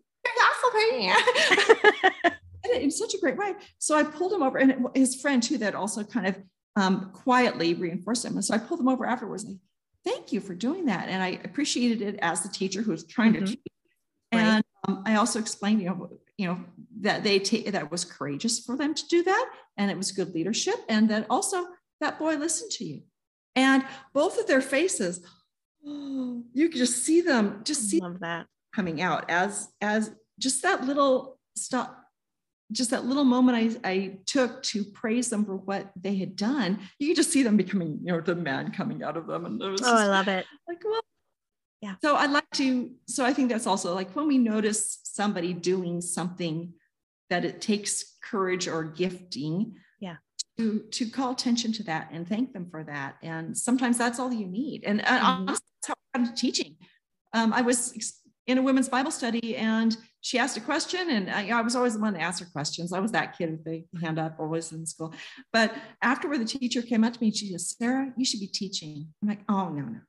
in 2.83 2.91
such 2.91 3.15
a 3.15 3.19
great 3.19 3.39
way. 3.39 3.55
So 3.79 3.97
I 3.97 4.03
pulled 4.03 4.35
him 4.35 4.43
over, 4.43 4.59
and 4.59 4.87
his 4.95 5.19
friend 5.19 5.43
too, 5.43 5.57
that 5.59 5.75
also 5.75 6.05
kind 6.05 6.27
of 6.27 6.37
um, 6.77 7.11
quietly 7.15 7.73
reinforced 7.73 8.27
him. 8.27 8.35
And 8.35 8.45
so 8.45 8.55
I 8.55 8.59
pulled 8.59 8.81
him 8.81 8.89
over 8.89 9.07
afterwards, 9.07 9.47
like, 9.47 9.57
thank 10.05 10.33
you 10.33 10.41
for 10.41 10.55
doing 10.55 10.87
that. 10.87 11.09
And 11.09 11.23
I 11.23 11.41
appreciated 11.45 12.03
it 12.03 12.19
as 12.21 12.43
the 12.43 12.49
teacher 12.49 12.83
who 12.83 12.91
was 12.91 13.05
trying 13.05 13.35
mm-hmm. 13.35 13.45
to 13.45 13.51
teach. 13.53 13.61
Right. 14.33 14.41
And 14.41 14.65
um, 14.87 15.03
I 15.07 15.17
also 15.17 15.39
explained, 15.39 15.81
you 15.81 15.89
know, 15.89 16.11
you 16.37 16.49
know 16.49 16.61
that 17.01 17.23
they 17.23 17.39
take 17.39 17.71
that 17.71 17.91
was 17.91 18.05
courageous 18.05 18.59
for 18.59 18.77
them 18.77 18.95
to 18.95 19.09
do 19.09 19.23
that, 19.23 19.51
and 19.77 19.91
it 19.91 19.97
was 19.97 20.13
good 20.13 20.35
leadership, 20.35 20.75
and 20.89 21.09
that 21.11 21.27
also 21.31 21.67
that 22.01 22.19
boy 22.19 22.37
listened 22.37 22.73
to 22.73 22.85
you, 22.85 23.03
and 23.55 23.85
both 24.13 24.39
of 24.39 24.47
their 24.47 24.61
faces, 24.61 25.25
oh, 25.87 26.43
you 26.53 26.69
could 26.69 26.79
just 26.79 27.05
see 27.05 27.21
them, 27.21 27.61
just 27.65 27.89
see 27.89 28.01
that 28.21 28.47
coming 28.75 29.01
out 29.01 29.31
as 29.31 29.69
as 29.81 30.11
just 30.39 30.63
that 30.63 30.85
little 30.85 31.39
stop 31.57 32.04
just 32.73 32.91
that 32.91 33.05
little 33.05 33.25
moment 33.25 33.79
I, 33.85 33.91
I 33.91 34.19
took 34.27 34.63
to 34.65 34.85
praise 34.85 35.29
them 35.29 35.45
for 35.45 35.57
what 35.57 35.93
they 36.01 36.17
had 36.17 36.37
done, 36.37 36.81
you 36.99 37.09
could 37.09 37.17
just 37.17 37.31
see 37.31 37.43
them 37.43 37.57
becoming, 37.57 38.01
you 38.03 38.13
know, 38.13 38.21
the 38.21 38.35
man 38.35 38.73
coming 38.73 39.03
out 39.03 39.17
of 39.17 39.27
them. 39.27 39.47
And 39.47 39.63
it 39.63 39.69
was 39.69 39.83
oh, 39.83 39.97
I 39.97 40.07
love 40.07 40.29
it. 40.29 40.47
Like, 40.67 40.83
well, 40.85 41.01
yeah. 41.81 41.95
So 42.03 42.17
I'd 42.17 42.31
like 42.31 42.49
to, 42.55 42.91
so 43.07 43.25
I 43.25 43.33
think 43.33 43.51
that's 43.51 43.67
also 43.67 43.95
like 43.95 44.17
when 44.17 44.27
we 44.27 44.39
notice 44.39 45.01
somebody 45.05 45.53
doing 45.53 46.01
something 46.01 46.73
that 47.31 47.45
it 47.45 47.61
takes 47.61 48.17
courage 48.23 48.67
or 48.69 48.85
gifting. 48.85 49.75
Yeah. 50.01 50.17
To, 50.59 50.85
to 50.93 51.11
call 51.11 51.33
attention 51.33 51.73
to 51.73 51.83
that 51.85 52.11
and 52.13 52.29
thank 52.29 52.53
them 52.53 52.69
for 52.71 52.85
that. 52.85 53.17
And 53.23 53.57
sometimes 53.57 53.99
that's 53.99 54.19
all 54.19 54.33
you 54.33 54.47
need. 54.47 54.85
And, 54.85 55.01
and 55.05 55.19
mm-hmm. 55.19 55.27
honestly, 55.27 55.67
that's 55.83 55.89
how 55.89 55.95
I 56.15 56.19
got 56.19 56.29
into 56.29 56.41
teaching. 56.41 56.77
Um, 57.33 57.53
I 57.53 57.63
was 57.63 57.93
in 58.47 58.59
a 58.59 58.63
women's 58.63 58.89
Bible 58.89 59.11
study 59.11 59.57
and 59.57 59.97
she 60.21 60.39
asked 60.39 60.57
a 60.57 60.61
question 60.61 61.11
and 61.11 61.31
I, 61.31 61.49
I, 61.49 61.61
was 61.61 61.77
always 61.77 61.95
the 61.95 62.01
one 62.01 62.15
to 62.15 62.21
ask 62.21 62.43
her 62.43 62.51
questions. 62.51 62.93
I 62.93 63.01
was 63.01 63.13
that 63.13 63.37
kid 63.37 63.51
with 63.51 63.65
the 63.65 63.85
hand 64.01 64.19
up 64.19 64.37
always 64.39 64.73
in 64.73 64.87
school. 64.87 65.15
But 65.53 65.75
afterward, 66.03 66.39
the 66.39 66.45
teacher 66.45 66.83
came 66.83 67.05
up 67.05 67.13
to 67.15 67.21
me 67.21 67.29
and 67.29 67.37
she 67.37 67.51
said, 67.51 67.61
Sarah, 67.61 68.13
you 68.17 68.25
should 68.25 68.41
be 68.41 68.47
teaching. 68.47 69.07
I'm 69.23 69.29
like, 69.29 69.41
oh, 69.49 69.69
no, 69.69 69.83
no, 69.83 70.01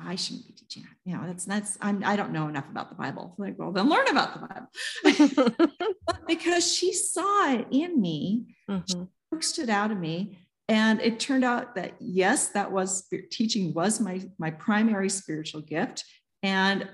I 0.00 0.14
shouldn't 0.16 0.46
be 0.46 0.54
teaching. 0.54 0.84
You 1.04 1.16
know, 1.16 1.26
that's, 1.26 1.44
that's, 1.44 1.78
I'm, 1.80 2.02
I 2.04 2.16
don't 2.16 2.32
know 2.32 2.48
enough 2.48 2.68
about 2.68 2.88
the 2.88 2.96
Bible. 2.96 3.34
I'm 3.38 3.44
like, 3.44 3.58
well, 3.58 3.72
then 3.72 3.88
learn 3.88 4.08
about 4.08 4.34
the 4.34 4.46
Bible. 4.46 5.68
But 6.06 6.26
because 6.26 6.72
she 6.72 6.92
saw 6.92 7.52
it 7.52 7.66
in 7.70 8.00
me, 8.00 8.56
mm-hmm. 8.68 9.04
she 9.40 9.62
it 9.62 9.70
out 9.70 9.90
of 9.90 9.98
me. 9.98 10.38
And 10.68 11.00
it 11.00 11.20
turned 11.20 11.44
out 11.44 11.74
that 11.74 11.94
yes, 12.00 12.48
that 12.48 12.72
was 12.72 13.06
teaching 13.30 13.74
was 13.74 14.00
my, 14.00 14.22
my 14.38 14.50
primary 14.50 15.10
spiritual 15.10 15.60
gift. 15.60 16.04
And 16.42 16.88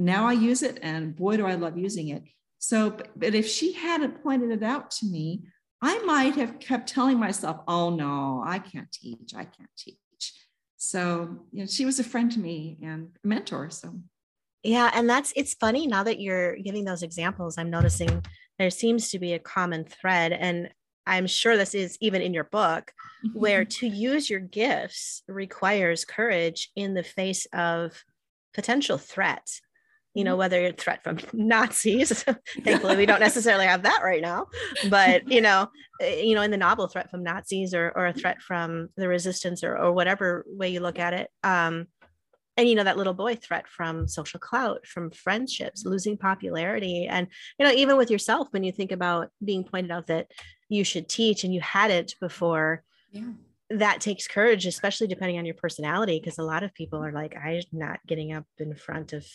now 0.00 0.26
I 0.26 0.32
use 0.32 0.62
it, 0.62 0.78
and 0.82 1.14
boy, 1.14 1.36
do 1.36 1.46
I 1.46 1.54
love 1.54 1.76
using 1.76 2.08
it. 2.08 2.22
So, 2.58 2.96
but 3.16 3.34
if 3.34 3.46
she 3.46 3.72
hadn't 3.72 4.22
pointed 4.22 4.50
it 4.50 4.62
out 4.62 4.90
to 4.92 5.06
me, 5.06 5.44
I 5.82 5.98
might 6.00 6.34
have 6.36 6.58
kept 6.58 6.88
telling 6.88 7.18
myself, 7.18 7.60
oh 7.66 7.90
no, 7.90 8.42
I 8.46 8.58
can't 8.58 8.90
teach, 8.92 9.32
I 9.34 9.44
can't 9.44 9.70
teach. 9.78 9.96
So, 10.76 11.36
you 11.52 11.60
know, 11.60 11.66
she 11.66 11.84
was 11.84 11.98
a 12.00 12.04
friend 12.04 12.32
to 12.32 12.38
me 12.38 12.78
and 12.82 13.08
a 13.22 13.28
mentor. 13.28 13.70
So, 13.70 14.00
yeah. 14.62 14.90
And 14.94 15.08
that's, 15.08 15.32
it's 15.36 15.54
funny 15.54 15.86
now 15.86 16.02
that 16.02 16.20
you're 16.20 16.56
giving 16.56 16.84
those 16.84 17.02
examples, 17.02 17.58
I'm 17.58 17.70
noticing 17.70 18.24
there 18.58 18.70
seems 18.70 19.10
to 19.10 19.18
be 19.18 19.34
a 19.34 19.38
common 19.38 19.84
thread. 19.84 20.32
And 20.32 20.70
I'm 21.06 21.26
sure 21.26 21.56
this 21.56 21.74
is 21.74 21.96
even 22.00 22.22
in 22.22 22.34
your 22.34 22.44
book, 22.44 22.92
where 23.34 23.64
to 23.64 23.86
use 23.86 24.30
your 24.30 24.40
gifts 24.40 25.22
requires 25.28 26.04
courage 26.04 26.70
in 26.76 26.94
the 26.94 27.04
face 27.04 27.46
of 27.52 28.02
potential 28.54 28.98
threat. 28.98 29.48
You 30.14 30.24
know, 30.24 30.32
mm-hmm. 30.32 30.38
whether 30.40 30.60
it's 30.60 30.82
threat 30.82 31.04
from 31.04 31.18
Nazis, 31.32 32.24
thankfully 32.64 32.96
we 32.96 33.06
don't 33.06 33.20
necessarily 33.20 33.66
have 33.66 33.82
that 33.84 34.00
right 34.02 34.22
now, 34.22 34.46
but 34.88 35.30
you 35.30 35.40
know, 35.40 35.68
eh, 36.00 36.22
you 36.22 36.34
know, 36.34 36.42
in 36.42 36.50
the 36.50 36.56
novel, 36.56 36.88
threat 36.88 37.10
from 37.10 37.22
Nazis 37.22 37.74
or 37.74 37.92
or 37.94 38.06
a 38.06 38.12
threat 38.12 38.42
from 38.42 38.88
the 38.96 39.08
resistance 39.08 39.62
or 39.62 39.76
or 39.76 39.92
whatever 39.92 40.44
way 40.48 40.68
you 40.68 40.80
look 40.80 40.98
at 40.98 41.14
it. 41.14 41.30
Um, 41.44 41.86
and 42.60 42.68
you 42.68 42.74
know 42.74 42.84
that 42.84 42.98
little 42.98 43.14
boy 43.14 43.36
threat 43.36 43.66
from 43.66 44.06
social 44.06 44.38
clout 44.38 44.86
from 44.86 45.10
friendships 45.10 45.84
losing 45.86 46.16
popularity 46.16 47.06
and 47.06 47.26
you 47.58 47.66
know 47.66 47.72
even 47.72 47.96
with 47.96 48.10
yourself 48.10 48.48
when 48.50 48.62
you 48.62 48.70
think 48.70 48.92
about 48.92 49.30
being 49.42 49.64
pointed 49.64 49.90
out 49.90 50.06
that 50.08 50.30
you 50.68 50.84
should 50.84 51.08
teach 51.08 51.42
and 51.42 51.54
you 51.54 51.60
hadn't 51.60 52.14
before 52.20 52.82
yeah. 53.12 53.24
that 53.70 54.00
takes 54.00 54.28
courage 54.28 54.66
especially 54.66 55.06
depending 55.06 55.38
on 55.38 55.46
your 55.46 55.54
personality 55.54 56.20
because 56.20 56.38
a 56.38 56.42
lot 56.42 56.62
of 56.62 56.74
people 56.74 57.02
are 57.02 57.12
like 57.12 57.34
i'm 57.42 57.62
not 57.72 57.98
getting 58.06 58.32
up 58.32 58.44
in 58.58 58.74
front 58.74 59.12
of 59.14 59.26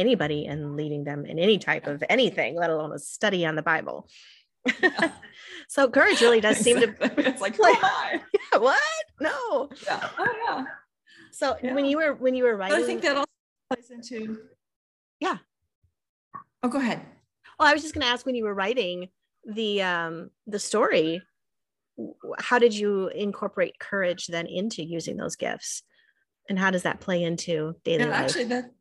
anybody 0.00 0.46
and 0.46 0.76
leading 0.76 1.04
them 1.04 1.24
in 1.24 1.38
any 1.38 1.58
type 1.58 1.86
of 1.86 2.02
anything 2.08 2.56
let 2.56 2.70
alone 2.70 2.92
a 2.92 2.98
study 2.98 3.46
on 3.46 3.54
the 3.54 3.62
bible 3.62 4.08
yeah. 4.82 5.12
so 5.68 5.88
courage 5.88 6.20
really 6.20 6.40
does 6.40 6.56
seem 6.58 6.80
to 6.80 6.94
it's 7.18 7.40
like, 7.40 7.58
like 7.58 7.78
yeah, 7.80 8.58
what 8.58 8.78
no 9.20 9.70
yeah 9.86 10.08
oh 10.18 10.34
yeah 10.46 10.64
so 11.40 11.56
yeah. 11.62 11.74
when 11.74 11.84
you 11.84 11.96
were 11.96 12.14
when 12.14 12.34
you 12.34 12.44
were 12.44 12.56
writing, 12.56 12.76
but 12.76 12.84
I 12.84 12.86
think 12.86 13.02
that 13.02 13.16
also 13.16 13.26
plays 13.72 13.90
into 13.90 14.38
yeah. 15.20 15.38
Oh, 16.62 16.68
go 16.68 16.78
ahead. 16.78 17.00
Well, 17.58 17.68
I 17.68 17.72
was 17.72 17.82
just 17.82 17.94
going 17.94 18.02
to 18.02 18.12
ask 18.12 18.26
when 18.26 18.34
you 18.34 18.44
were 18.44 18.54
writing 18.54 19.08
the 19.44 19.82
um 19.82 20.30
the 20.46 20.58
story, 20.58 21.22
how 22.38 22.58
did 22.58 22.74
you 22.74 23.08
incorporate 23.08 23.78
courage 23.78 24.26
then 24.26 24.46
into 24.46 24.84
using 24.84 25.16
those 25.16 25.36
gifts, 25.36 25.82
and 26.48 26.58
how 26.58 26.70
does 26.70 26.82
that 26.82 27.00
play 27.00 27.22
into 27.22 27.74
daily 27.84 28.04
yeah, 28.04 28.10
life? 28.10 28.20
Actually, 28.20 28.44
that 28.44 28.72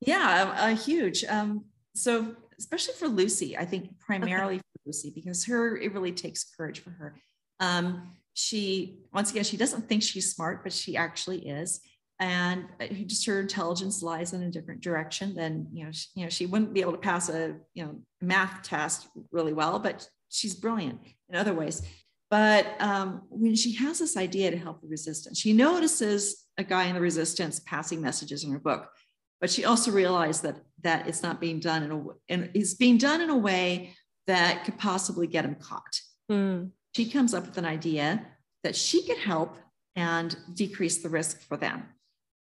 yeah, 0.00 0.70
a, 0.70 0.74
huge. 0.74 1.24
Um, 1.24 1.64
so 1.94 2.34
especially 2.58 2.94
for 2.94 3.08
Lucy, 3.08 3.56
I 3.56 3.64
think 3.64 3.98
primarily 3.98 4.54
okay. 4.54 4.62
for 4.72 4.80
Lucy 4.86 5.12
because 5.14 5.44
her 5.46 5.76
it 5.76 5.92
really 5.92 6.12
takes 6.12 6.44
courage 6.56 6.80
for 6.80 6.90
her. 6.90 7.16
Um, 7.58 8.12
she 8.34 8.98
once 9.12 9.30
again 9.30 9.44
she 9.44 9.56
doesn't 9.56 9.88
think 9.88 10.02
she's 10.02 10.32
smart 10.32 10.62
but 10.62 10.72
she 10.72 10.96
actually 10.96 11.48
is 11.48 11.80
and 12.20 12.66
uh, 12.80 12.86
just 13.06 13.26
her 13.26 13.40
intelligence 13.40 14.02
lies 14.02 14.32
in 14.32 14.42
a 14.42 14.50
different 14.50 14.80
direction 14.80 15.34
than 15.34 15.66
you 15.72 15.84
know 15.84 15.90
she, 15.92 16.06
you 16.14 16.24
know 16.24 16.30
she 16.30 16.46
wouldn't 16.46 16.72
be 16.72 16.80
able 16.80 16.92
to 16.92 16.98
pass 16.98 17.28
a 17.28 17.56
you 17.74 17.84
know 17.84 17.96
math 18.20 18.62
test 18.62 19.08
really 19.32 19.52
well 19.52 19.78
but 19.78 20.08
she's 20.28 20.54
brilliant 20.54 20.98
in 21.28 21.36
other 21.36 21.54
ways 21.54 21.82
but 22.30 22.80
um, 22.80 23.22
when 23.28 23.56
she 23.56 23.74
has 23.74 23.98
this 23.98 24.16
idea 24.16 24.50
to 24.50 24.56
help 24.56 24.80
the 24.80 24.88
resistance 24.88 25.38
she 25.38 25.52
notices 25.52 26.46
a 26.56 26.64
guy 26.64 26.84
in 26.84 26.94
the 26.94 27.00
resistance 27.00 27.60
passing 27.60 28.00
messages 28.00 28.44
in 28.44 28.52
her 28.52 28.60
book 28.60 28.90
but 29.40 29.50
she 29.50 29.64
also 29.64 29.90
realized 29.90 30.42
that 30.42 30.56
that 30.82 31.06
it's 31.06 31.22
not 31.22 31.40
being 31.40 31.60
done 31.60 31.82
in 31.82 31.92
a 31.92 32.04
and 32.28 32.50
it's 32.54 32.74
being 32.74 32.98
done 32.98 33.20
in 33.20 33.30
a 33.30 33.36
way 33.36 33.94
that 34.26 34.64
could 34.64 34.78
possibly 34.78 35.26
get 35.26 35.44
him 35.44 35.56
caught 35.56 36.00
mm 36.30 36.70
she 36.94 37.10
comes 37.10 37.34
up 37.34 37.46
with 37.46 37.58
an 37.58 37.64
idea 37.64 38.26
that 38.62 38.76
she 38.76 39.06
could 39.06 39.18
help 39.18 39.56
and 39.96 40.36
decrease 40.54 40.98
the 40.98 41.08
risk 41.08 41.40
for 41.42 41.56
them. 41.56 41.84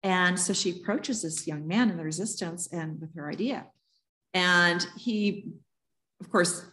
And 0.03 0.39
so 0.39 0.53
she 0.53 0.71
approaches 0.71 1.23
this 1.23 1.47
young 1.47 1.67
man 1.67 1.91
in 1.91 1.97
the 1.97 2.05
resistance 2.05 2.69
and 2.73 3.01
with 3.01 3.15
her 3.17 3.31
idea. 3.31 3.67
And 4.35 4.87
he, 4.97 5.53
of 6.21 6.31
course, 6.31 6.65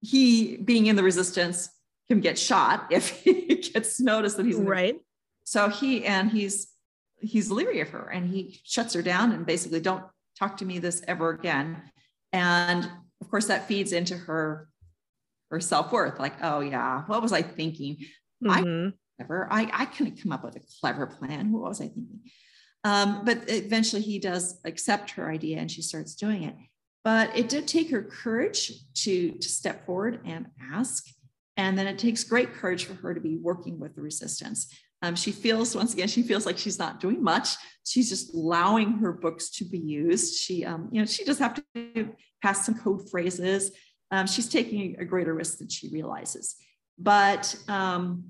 he 0.00 0.56
being 0.56 0.86
in 0.86 0.96
the 0.96 1.02
resistance 1.02 1.68
can 2.08 2.20
get 2.20 2.38
shot 2.38 2.86
if 2.90 3.10
he 3.24 3.56
gets 3.56 4.00
noticed 4.00 4.36
that 4.38 4.46
he's 4.46 4.56
right. 4.56 4.96
So 5.44 5.68
he 5.68 6.06
and 6.06 6.30
he's 6.30 6.68
he's 7.20 7.50
leery 7.50 7.80
of 7.80 7.90
her 7.90 8.08
and 8.08 8.28
he 8.28 8.60
shuts 8.64 8.94
her 8.94 9.02
down 9.02 9.32
and 9.32 9.46
basically 9.46 9.80
don't 9.80 10.04
talk 10.38 10.56
to 10.58 10.64
me 10.64 10.78
this 10.78 11.02
ever 11.06 11.30
again. 11.30 11.82
And 12.32 12.88
of 13.20 13.30
course, 13.30 13.46
that 13.46 13.68
feeds 13.68 13.92
into 13.92 14.16
her 14.16 14.68
her 15.50 15.60
self-worth 15.60 16.20
like 16.20 16.34
oh 16.42 16.60
yeah 16.60 17.02
what 17.06 17.20
was 17.20 17.32
i 17.32 17.42
thinking? 17.42 17.96
Mm-hmm. 18.42 18.50
i 18.50 18.92
never 19.18 19.48
I, 19.50 19.68
I 19.72 19.84
couldn't 19.86 20.22
come 20.22 20.32
up 20.32 20.44
with 20.44 20.56
a 20.56 20.62
clever 20.80 21.06
plan. 21.06 21.52
What 21.52 21.68
was 21.68 21.80
i 21.80 21.84
thinking? 21.84 22.20
Um, 22.84 23.24
but 23.24 23.44
eventually 23.48 24.00
he 24.00 24.18
does 24.18 24.58
accept 24.64 25.10
her 25.12 25.30
idea 25.30 25.58
and 25.58 25.70
she 25.70 25.82
starts 25.82 26.14
doing 26.14 26.44
it. 26.44 26.54
But 27.04 27.36
it 27.36 27.48
did 27.48 27.66
take 27.66 27.90
her 27.90 28.02
courage 28.02 28.72
to 29.02 29.32
to 29.32 29.48
step 29.48 29.86
forward 29.86 30.20
and 30.24 30.46
ask. 30.72 31.04
And 31.56 31.76
then 31.76 31.86
it 31.86 31.98
takes 31.98 32.24
great 32.24 32.54
courage 32.54 32.84
for 32.84 32.94
her 32.94 33.12
to 33.12 33.20
be 33.20 33.36
working 33.36 33.78
with 33.78 33.94
the 33.94 34.00
resistance 34.02 34.72
um, 35.02 35.14
she 35.14 35.32
feels 35.32 35.74
once 35.74 35.92
again 35.92 36.08
she 36.08 36.22
feels 36.22 36.46
like 36.46 36.58
she's 36.58 36.78
not 36.78 37.00
doing 37.00 37.22
much 37.22 37.48
she's 37.86 38.08
just 38.08 38.34
allowing 38.34 38.92
her 38.98 39.12
books 39.12 39.50
to 39.50 39.64
be 39.64 39.78
used 39.78 40.34
she 40.34 40.64
um, 40.64 40.88
you 40.92 41.00
know 41.00 41.06
she 41.06 41.24
just 41.24 41.40
have 41.40 41.54
to 41.54 42.10
pass 42.42 42.64
some 42.64 42.74
code 42.78 43.08
phrases 43.10 43.72
um, 44.10 44.26
she's 44.26 44.48
taking 44.48 44.96
a 44.98 45.04
greater 45.04 45.34
risk 45.34 45.58
than 45.58 45.68
she 45.68 45.88
realizes. 45.88 46.56
But 46.98 47.54
um, 47.68 48.24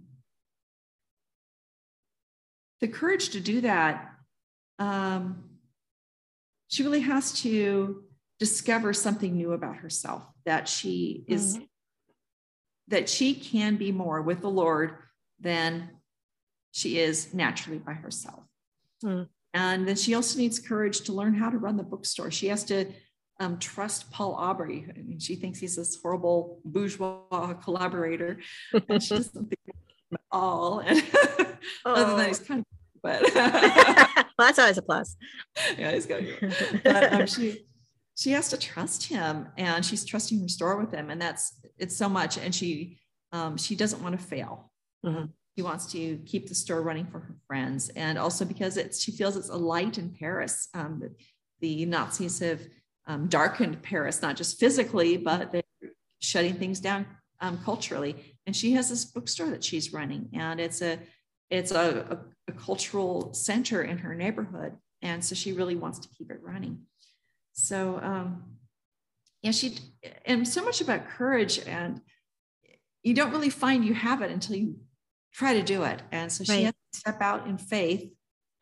the 2.80 2.88
courage 2.88 3.30
to 3.30 3.40
do 3.40 3.62
that, 3.62 4.10
um, 4.78 5.44
she 6.68 6.82
really 6.82 7.00
has 7.00 7.32
to 7.42 8.04
discover 8.38 8.92
something 8.92 9.36
new 9.36 9.52
about 9.52 9.76
herself 9.76 10.22
that 10.46 10.68
she 10.68 11.24
is 11.26 11.56
mm-hmm. 11.56 11.64
that 12.88 13.08
she 13.08 13.34
can 13.34 13.76
be 13.76 13.92
more 13.92 14.22
with 14.22 14.40
the 14.40 14.48
lord 14.48 14.94
than 15.40 15.90
she 16.72 16.98
is 16.98 17.32
naturally 17.34 17.78
by 17.78 17.92
herself 17.92 18.44
mm. 19.04 19.26
and 19.54 19.86
then 19.86 19.96
she 19.96 20.14
also 20.14 20.38
needs 20.38 20.58
courage 20.58 21.00
to 21.02 21.12
learn 21.12 21.34
how 21.34 21.50
to 21.50 21.58
run 21.58 21.76
the 21.76 21.82
bookstore 21.82 22.30
she 22.30 22.48
has 22.48 22.64
to 22.64 22.86
um, 23.40 23.58
trust 23.58 24.10
Paul 24.12 24.34
Aubrey. 24.34 24.86
I 24.94 25.00
mean, 25.00 25.18
she 25.18 25.34
thinks 25.34 25.58
he's 25.58 25.74
this 25.74 25.96
horrible 26.00 26.60
bourgeois 26.64 27.54
collaborator, 27.54 28.38
and 28.88 29.02
she 29.02 29.16
doesn't 29.16 29.48
think 29.48 29.60
at 30.12 30.20
all. 30.30 30.80
And 30.80 31.02
oh. 31.84 31.94
other 31.94 32.16
than 32.16 32.28
he's 32.28 32.38
kind 32.38 32.60
of, 32.60 32.66
but 33.02 33.22
well, 33.34 34.26
that's 34.38 34.58
always 34.58 34.76
a 34.76 34.82
plus. 34.82 35.16
Yeah, 35.78 35.92
he's 35.92 36.06
got. 36.06 36.20
But 36.84 37.12
um, 37.12 37.26
she 37.26 37.64
she 38.14 38.32
has 38.32 38.50
to 38.50 38.58
trust 38.58 39.06
him, 39.06 39.48
and 39.56 39.84
she's 39.84 40.04
trusting 40.04 40.38
her 40.42 40.48
store 40.48 40.76
with 40.76 40.92
him, 40.92 41.08
and 41.08 41.20
that's 41.20 41.58
it's 41.78 41.96
so 41.96 42.10
much. 42.10 42.36
And 42.36 42.54
she 42.54 42.98
um, 43.32 43.56
she 43.56 43.74
doesn't 43.74 44.02
want 44.02 44.20
to 44.20 44.24
fail. 44.24 44.70
Mm-hmm. 45.04 45.24
She 45.60 45.64
wants 45.64 45.92
to 45.92 46.16
keep 46.24 46.48
the 46.48 46.54
store 46.54 46.80
running 46.80 47.04
for 47.04 47.20
her 47.20 47.36
friends, 47.46 47.90
and 47.90 48.16
also 48.16 48.46
because 48.46 48.78
it's 48.78 48.98
she 48.98 49.12
feels 49.12 49.36
it's 49.36 49.50
a 49.50 49.56
light 49.56 49.98
in 49.98 50.08
Paris. 50.08 50.70
Um, 50.72 51.02
the, 51.60 51.84
Nazis 51.84 52.38
have 52.38 52.62
um, 53.06 53.26
darkened 53.26 53.82
Paris, 53.82 54.22
not 54.22 54.36
just 54.36 54.58
physically, 54.58 55.18
but 55.18 55.52
they're 55.52 55.90
shutting 56.20 56.54
things 56.54 56.80
down 56.80 57.04
um, 57.42 57.58
culturally. 57.62 58.38
And 58.46 58.56
she 58.56 58.72
has 58.72 58.88
this 58.88 59.04
bookstore 59.04 59.50
that 59.50 59.62
she's 59.62 59.92
running, 59.92 60.30
and 60.32 60.58
it's 60.60 60.80
a 60.80 60.98
it's 61.50 61.72
a, 61.72 62.06
a, 62.48 62.50
a, 62.50 62.52
cultural 62.54 63.34
center 63.34 63.82
in 63.82 63.98
her 63.98 64.14
neighborhood, 64.14 64.72
and 65.02 65.22
so 65.22 65.34
she 65.34 65.52
really 65.52 65.76
wants 65.76 65.98
to 65.98 66.08
keep 66.08 66.30
it 66.30 66.40
running. 66.42 66.86
So 67.52 68.00
um, 68.02 68.44
yeah, 69.42 69.50
she 69.50 69.76
and 70.24 70.48
so 70.48 70.64
much 70.64 70.80
about 70.80 71.06
courage, 71.06 71.58
and 71.58 72.00
you 73.02 73.12
don't 73.12 73.30
really 73.30 73.50
find 73.50 73.84
you 73.84 73.92
have 73.92 74.22
it 74.22 74.30
until 74.30 74.56
you 74.56 74.76
try 75.32 75.54
to 75.54 75.62
do 75.62 75.82
it. 75.84 76.02
And 76.12 76.30
so 76.30 76.44
she 76.44 76.52
right. 76.52 76.64
has 76.64 76.74
to 76.92 76.98
step 76.98 77.20
out 77.20 77.46
in 77.46 77.58
faith, 77.58 78.10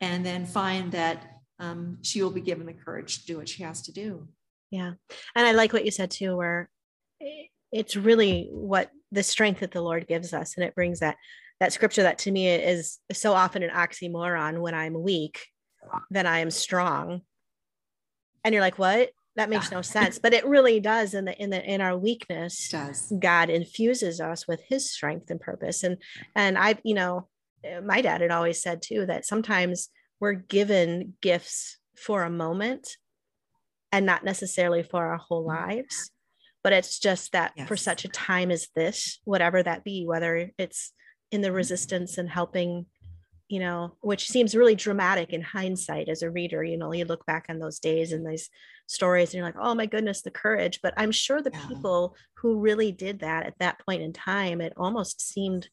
and 0.01 0.25
then 0.25 0.45
find 0.45 0.91
that 0.93 1.39
um, 1.59 1.97
she 2.03 2.23
will 2.23 2.31
be 2.31 2.41
given 2.41 2.65
the 2.65 2.73
courage 2.73 3.19
to 3.19 3.25
do 3.25 3.37
what 3.37 3.49
she 3.49 3.63
has 3.63 3.81
to 3.83 3.91
do. 3.91 4.27
Yeah. 4.71 4.93
And 5.35 5.47
I 5.47 5.51
like 5.51 5.73
what 5.73 5.83
you 5.83 5.91
said 5.91 6.11
too, 6.11 6.37
where 6.37 6.69
it's 7.71 7.95
really 7.95 8.47
what 8.51 8.91
the 9.11 9.23
strength 9.23 9.59
that 9.59 9.71
the 9.71 9.81
Lord 9.81 10.07
gives 10.07 10.33
us. 10.33 10.55
And 10.55 10.63
it 10.63 10.75
brings 10.75 10.99
that 10.99 11.17
that 11.59 11.73
scripture 11.73 12.03
that 12.03 12.19
to 12.19 12.31
me 12.31 12.47
is 12.47 12.99
so 13.11 13.33
often 13.33 13.63
an 13.63 13.71
oxymoron 13.71 14.61
when 14.61 14.73
I'm 14.73 15.03
weak, 15.03 15.41
then 16.09 16.25
I 16.25 16.39
am 16.39 16.51
strong. 16.51 17.21
And 18.45 18.53
you're 18.53 18.63
like, 18.63 18.79
what? 18.79 19.09
That 19.35 19.49
makes 19.49 19.71
no 19.71 19.81
sense. 19.81 20.19
But 20.19 20.33
it 20.33 20.45
really 20.45 20.79
does 20.79 21.13
in 21.13 21.25
the 21.25 21.41
in 21.41 21.49
the 21.49 21.63
in 21.63 21.81
our 21.81 21.97
weakness, 21.97 22.69
God 23.19 23.49
infuses 23.49 24.19
us 24.19 24.47
with 24.47 24.61
his 24.67 24.91
strength 24.91 25.29
and 25.29 25.39
purpose. 25.39 25.83
And 25.83 25.97
and 26.35 26.57
I, 26.57 26.77
you 26.83 26.95
know, 26.95 27.27
my 27.83 28.01
dad 28.01 28.21
had 28.21 28.31
always 28.31 28.61
said 28.61 28.81
too 28.81 29.05
that 29.05 29.25
sometimes 29.25 29.89
we're 30.19 30.33
given 30.33 31.13
gifts 31.21 31.77
for 31.95 32.23
a 32.23 32.29
moment 32.29 32.97
and 33.91 34.05
not 34.05 34.23
necessarily 34.23 34.83
for 34.83 35.05
our 35.05 35.17
whole 35.17 35.47
mm-hmm. 35.47 35.65
lives 35.65 36.11
but 36.63 36.73
it's 36.73 36.99
just 36.99 37.31
that 37.31 37.53
yes. 37.55 37.67
for 37.67 37.77
such 37.77 38.05
a 38.05 38.09
time 38.09 38.51
as 38.51 38.67
this 38.75 39.19
whatever 39.23 39.61
that 39.63 39.83
be 39.83 40.05
whether 40.05 40.51
it's 40.57 40.93
in 41.31 41.41
the 41.41 41.47
mm-hmm. 41.47 41.57
resistance 41.57 42.17
and 42.17 42.29
helping 42.29 42.85
you 43.49 43.59
know, 43.59 43.95
which 44.01 44.27
seems 44.27 44.55
really 44.55 44.75
dramatic 44.75 45.33
in 45.33 45.41
hindsight 45.41 46.07
as 46.07 46.21
a 46.21 46.29
reader. 46.29 46.63
You 46.63 46.77
know, 46.77 46.93
you 46.93 47.03
look 47.03 47.25
back 47.25 47.47
on 47.49 47.57
those 47.57 47.79
days 47.79 48.11
and 48.13 48.25
these 48.25 48.49
stories 48.85 49.29
and 49.29 49.35
you're 49.35 49.45
like, 49.45 49.55
oh 49.59 49.73
my 49.73 49.87
goodness, 49.87 50.21
the 50.21 50.31
courage. 50.31 50.79
But 50.83 50.93
I'm 50.97 51.11
sure 51.11 51.41
the 51.41 51.51
yeah. 51.51 51.65
people 51.67 52.15
who 52.35 52.59
really 52.59 52.91
did 52.91 53.19
that 53.19 53.47
at 53.47 53.57
that 53.59 53.83
point 53.83 54.03
in 54.03 54.13
time, 54.13 54.61
it 54.61 54.73
almost 54.77 55.27
seemed 55.27 55.67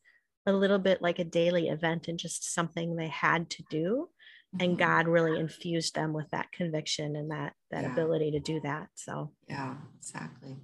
a 0.46 0.52
little 0.52 0.78
bit 0.78 1.02
like 1.02 1.18
a 1.18 1.24
daily 1.24 1.68
event 1.68 2.08
and 2.08 2.18
just 2.18 2.54
something 2.54 2.96
they 2.96 3.08
had 3.08 3.50
to 3.50 3.62
do. 3.68 4.08
Mm-hmm. 4.54 4.64
And 4.64 4.78
God 4.78 5.06
really 5.06 5.38
infused 5.38 5.94
them 5.94 6.14
with 6.14 6.30
that 6.30 6.50
conviction 6.52 7.14
and 7.14 7.30
that 7.30 7.52
that 7.70 7.82
yeah. 7.82 7.92
ability 7.92 8.30
to 8.30 8.40
do 8.40 8.58
that. 8.60 8.88
So 8.94 9.32
yeah, 9.48 9.74
exactly. 9.98 10.56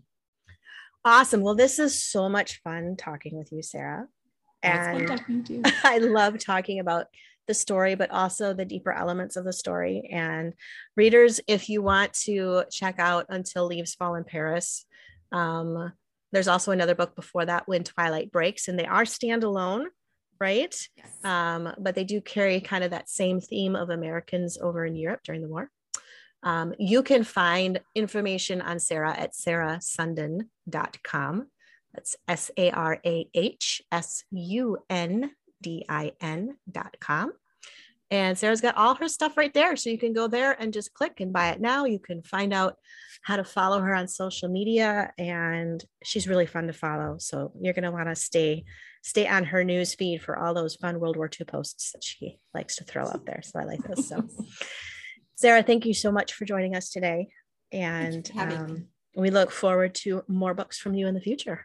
Awesome. 1.05 1.42
Well, 1.42 1.57
this 1.57 1.79
is 1.79 2.03
so 2.03 2.29
much 2.29 2.62
fun 2.62 2.96
talking 2.96 3.37
with 3.37 3.53
you, 3.53 3.62
Sarah. 3.62 4.07
And 4.62 5.20
I 5.85 5.98
love 5.98 6.38
talking 6.38 6.79
about 6.79 7.07
the 7.48 7.55
story, 7.55 7.94
but 7.94 8.11
also 8.11 8.55
the 8.55 8.64
deeper 8.64 8.92
elements 8.92 9.37
of 9.37 9.44
the 9.44 9.53
story. 9.53 10.09
And 10.12 10.55
readers, 10.96 11.40
if 11.48 11.68
you 11.68 11.83
want 11.83 12.12
to 12.25 12.64
check 12.70 12.96
out 12.98 13.27
Until 13.29 13.66
Leaves 13.66 13.94
Fall 13.94 14.14
in 14.14 14.25
Paris, 14.25 14.87
um, 15.33 15.92
there's 16.33 16.48
also 16.48 16.72
another 16.72 16.94
book 16.94 17.14
before 17.14 17.44
that, 17.44 17.68
When 17.68 17.85
Twilight 17.85 18.33
Breaks, 18.33 18.68
and 18.68 18.79
they 18.79 18.87
are 18.87 19.05
standalone, 19.05 19.85
right? 20.40 20.75
Yes. 20.96 21.25
Um, 21.25 21.75
but 21.79 21.94
they 21.94 22.05
do 22.05 22.20
carry 22.20 22.61
kind 22.61 22.85
of 22.85 22.90
that 22.90 23.11
same 23.11 23.40
theme 23.40 23.77
of 23.77 23.90
Americans 23.90 24.59
over 24.59 24.87
in 24.87 24.96
Europe 24.96 25.20
during 25.25 25.42
the 25.42 25.48
war. 25.48 25.70
Um, 26.42 26.75
you 26.79 27.03
can 27.03 27.22
find 27.22 27.81
information 27.94 28.62
on 28.62 28.81
Sarah 28.81 29.14
at 29.16 29.35
sarahsundin.com. 29.35 31.46
That's 31.94 32.16
S 32.28 32.50
A 32.57 32.70
R 32.70 32.98
A 33.05 33.28
H 33.35 33.83
S 33.90 34.24
U 34.31 34.78
N 34.88 35.31
D 35.61 35.85
I 35.88 36.12
N 36.20 36.57
dot 36.70 36.96
com. 37.00 37.33
And 38.11 38.37
Sarah's 38.37 38.61
got 38.61 38.76
all 38.76 38.94
her 38.96 39.09
stuff 39.09 39.38
right 39.38 39.55
there. 39.55 39.74
So 39.74 39.88
you 39.88 39.96
can 39.96 40.12
go 40.12 40.28
there 40.28 40.55
and 40.61 40.70
just 40.70 40.92
click 40.92 41.20
and 41.20 41.33
buy 41.33 41.48
it 41.48 41.62
now. 41.62 41.87
You 41.87 41.98
can 41.98 42.22
find 42.22 42.52
out 42.52 42.76
how 43.22 43.37
to 43.37 43.44
follow 43.44 43.81
her 43.81 43.94
on 43.94 44.07
social 44.07 44.50
media. 44.50 45.14
And 45.16 45.83
she's 46.05 46.28
really 46.28 46.44
fun 46.44 46.66
to 46.66 46.74
follow. 46.74 47.16
So 47.18 47.52
you're 47.59 47.72
going 47.72 47.85
to 47.85 47.90
want 47.90 48.09
to 48.09 48.14
stay 48.14 48.64
stay 49.02 49.26
on 49.26 49.44
her 49.44 49.64
news 49.64 49.94
feed 49.94 50.20
for 50.20 50.38
all 50.38 50.52
those 50.52 50.76
fun 50.76 51.00
World 51.00 51.16
War 51.16 51.28
II 51.28 51.46
posts 51.46 51.92
that 51.92 52.05
she 52.05 52.38
likes 52.55 52.76
to 52.76 52.85
throw 52.85 53.05
out 53.05 53.24
there. 53.24 53.40
So 53.42 53.59
I 53.59 53.64
like 53.64 53.83
this. 53.83 54.09
So 54.09 54.28
Sarah, 55.35 55.62
thank 55.62 55.87
you 55.87 55.94
so 55.94 56.12
much 56.12 56.35
for 56.35 56.44
joining 56.44 56.76
us 56.76 56.90
today. 56.90 57.28
And 57.72 58.31
um, 58.38 58.88
we 59.16 59.31
look 59.31 59.50
forward 59.50 59.94
to 59.96 60.22
more 60.28 60.52
books 60.52 60.78
from 60.78 60.94
you 60.94 61.07
in 61.07 61.14
the 61.14 61.20
future. 61.20 61.64